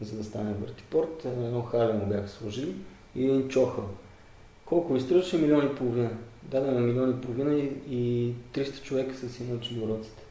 за 0.00 0.16
да 0.16 0.24
стане 0.24 0.54
въртипорт, 0.54 1.24
едно 1.24 1.62
хале 1.62 1.92
му 1.92 2.06
бяха 2.06 2.28
сложили 2.28 2.74
и 3.16 3.24
един 3.24 3.48
чохъл. 3.48 3.88
Колко 4.64 4.92
ви 4.92 5.00
струваше? 5.00 5.38
Милион 5.38 5.66
и 5.66 5.74
половина. 5.74 6.10
Дадена 6.42 6.80
милион 6.80 7.10
и 7.10 7.20
половина 7.20 7.54
и, 7.54 7.72
и 7.90 8.34
300 8.52 8.82
човека 8.82 9.14
са 9.14 9.28
си 9.28 9.44
научили 9.44 9.80
уроците. 9.80 10.22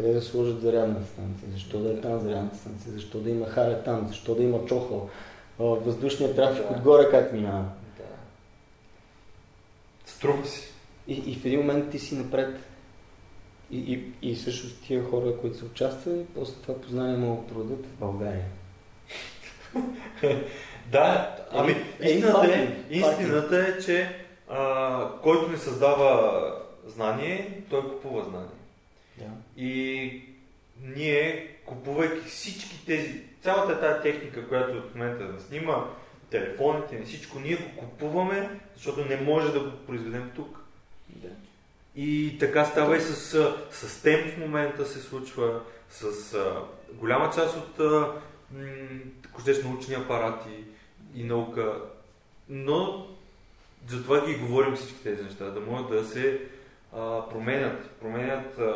Къде 0.00 0.12
да 0.12 0.22
сложат 0.22 0.60
зарядна 0.60 1.04
станция? 1.04 1.48
Защо 1.52 1.78
да 1.78 1.90
е 1.90 2.00
там 2.00 2.20
зарядната 2.20 2.56
станция? 2.56 2.92
Защо 2.92 3.18
да 3.18 3.30
има 3.30 3.46
хале 3.46 3.82
там? 3.82 4.06
Защо 4.08 4.34
да 4.34 4.42
има 4.42 4.64
чохъл? 4.66 5.10
Въздушният 5.58 6.36
трафик 6.36 6.68
да. 6.68 6.74
отгоре 6.74 7.10
как 7.10 7.32
минава? 7.32 7.64
Да. 7.96 8.04
Струва 10.06 10.46
си. 10.46 10.72
И, 11.08 11.14
и 11.14 11.34
в 11.34 11.44
един 11.44 11.60
момент 11.60 11.90
ти 11.90 11.98
си 11.98 12.14
напред. 12.14 12.58
И, 13.70 13.78
и, 13.78 14.30
и 14.30 14.36
също 14.36 14.82
тия 14.86 15.04
хора, 15.04 15.36
които 15.40 15.56
са 15.56 15.64
участвали, 15.64 16.26
после 16.34 16.54
това 16.62 16.80
познание 16.80 17.16
могат 17.16 17.46
да 17.46 17.54
продадат 17.54 17.86
в 17.86 17.98
България. 17.98 18.44
да, 20.92 21.36
ами 21.50 21.76
истината, 22.02 22.54
е, 22.54 22.76
истината 22.90 23.58
е, 23.58 23.82
че 23.82 24.16
а, 24.48 25.08
който 25.22 25.50
не 25.50 25.58
създава 25.58 26.42
знание, 26.86 27.62
той 27.70 27.88
купува 27.88 28.24
знание. 28.24 28.59
Да. 29.20 29.62
И 29.62 30.22
ние, 30.82 31.56
купувайки 31.64 32.28
всички 32.28 32.86
тези, 32.86 33.22
цялата 33.42 33.80
тази 33.80 34.02
техника, 34.02 34.48
която 34.48 34.82
в 34.82 34.94
момента 34.94 35.32
да 35.32 35.40
снима, 35.40 35.84
телефоните, 36.30 37.02
всичко, 37.04 37.40
ние 37.40 37.56
го 37.56 37.76
купуваме, 37.76 38.60
защото 38.74 39.04
не 39.04 39.20
може 39.20 39.52
да 39.52 39.60
го 39.60 39.76
произведем 39.86 40.30
тук. 40.36 40.58
Да. 41.08 41.28
И 41.96 42.36
така 42.40 42.64
става 42.64 42.96
и 42.96 43.00
с, 43.00 43.14
с 43.70 44.02
тем 44.02 44.30
в 44.30 44.38
момента 44.38 44.86
се 44.86 45.00
случва, 45.00 45.60
с 45.90 46.34
а, 46.34 46.62
голяма 46.92 47.30
част 47.34 47.56
от 47.56 47.80
а, 47.80 48.12
м- 48.52 49.62
научни 49.64 49.94
апарати 49.94 50.64
и 51.14 51.24
наука. 51.24 51.80
Но 52.48 53.06
затова 53.88 54.26
ги 54.26 54.34
говорим 54.34 54.76
всички 54.76 55.02
тези 55.02 55.22
неща, 55.22 55.44
да 55.44 55.60
могат 55.60 55.90
да 55.90 56.04
се 56.04 56.40
а, 56.92 57.28
променят. 57.28 57.90
Променят, 57.90 58.58
а, 58.58 58.74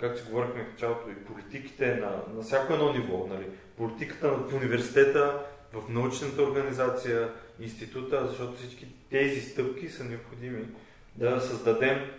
както 0.00 0.20
си 0.20 0.30
говорихме 0.30 0.64
в 0.64 0.72
началото, 0.72 1.10
и 1.10 1.24
политиките 1.24 1.94
на, 1.94 2.22
на 2.36 2.42
всяко 2.42 2.72
едно 2.72 2.92
ниво. 2.92 3.26
Нали? 3.26 3.46
Политиката 3.76 4.28
в 4.28 4.54
университета, 4.54 5.42
в 5.72 5.88
научната 5.88 6.42
организация, 6.42 7.28
института, 7.60 8.26
защото 8.26 8.52
всички 8.52 8.86
тези 9.10 9.40
стъпки 9.40 9.88
са 9.88 10.04
необходими 10.04 10.64
да 11.16 11.40
създадем 11.40 12.10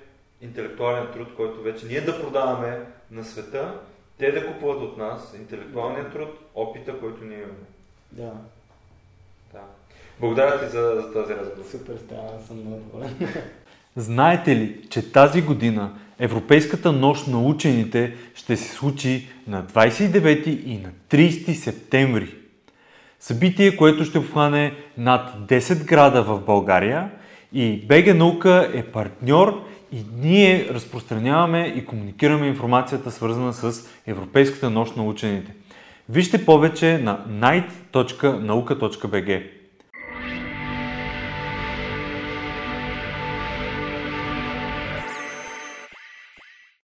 интелектуален 0.41 1.07
труд, 1.13 1.27
който 1.35 1.61
вече 1.61 1.85
ние 1.85 2.01
да 2.01 2.21
продаваме 2.21 2.85
на 3.11 3.23
света, 3.23 3.79
те 4.17 4.31
да 4.31 4.47
купуват 4.47 4.81
от 4.81 4.97
нас 4.97 5.33
интелектуалния 5.39 6.11
труд, 6.11 6.39
опита, 6.55 6.99
който 6.99 7.25
ние 7.25 7.37
имаме. 7.37 7.67
Да. 8.11 8.33
Да. 9.53 9.61
Благодаря 10.19 10.59
ти 10.59 10.65
за, 10.65 11.01
за 11.01 11.13
този 11.13 11.35
разговор. 11.35 11.69
Супер, 11.69 11.97
става, 11.97 12.41
съм 12.47 12.59
много 12.59 12.77
доволен. 12.77 13.17
Знаете 13.95 14.55
ли, 14.55 14.75
че 14.89 15.11
тази 15.11 15.41
година 15.41 15.91
Европейската 16.19 16.91
нощ 16.91 17.27
на 17.27 17.41
учените 17.41 18.13
ще 18.35 18.57
се 18.57 18.73
случи 18.73 19.27
на 19.47 19.63
29 19.63 20.47
и 20.65 20.77
на 20.77 20.89
30 21.09 21.53
септември? 21.53 22.35
Събитие, 23.19 23.77
което 23.77 24.05
ще 24.05 24.19
обхване 24.19 24.73
над 24.97 25.47
10 25.47 25.85
града 25.85 26.23
в 26.23 26.39
България 26.39 27.09
и 27.53 27.85
БГ 27.87 28.15
Наука 28.15 28.71
е 28.73 28.83
партньор 28.83 29.63
и 29.91 29.97
ние 30.21 30.67
разпространяваме 30.69 31.73
и 31.75 31.85
комуникираме 31.85 32.47
информацията 32.47 33.11
свързана 33.11 33.53
с 33.53 33.89
Европейската 34.07 34.69
нощ 34.69 34.97
на 34.97 35.03
учените. 35.03 35.53
Вижте 36.09 36.45
повече 36.45 36.97
на 36.97 37.25
night.nauka.bg 37.29 39.62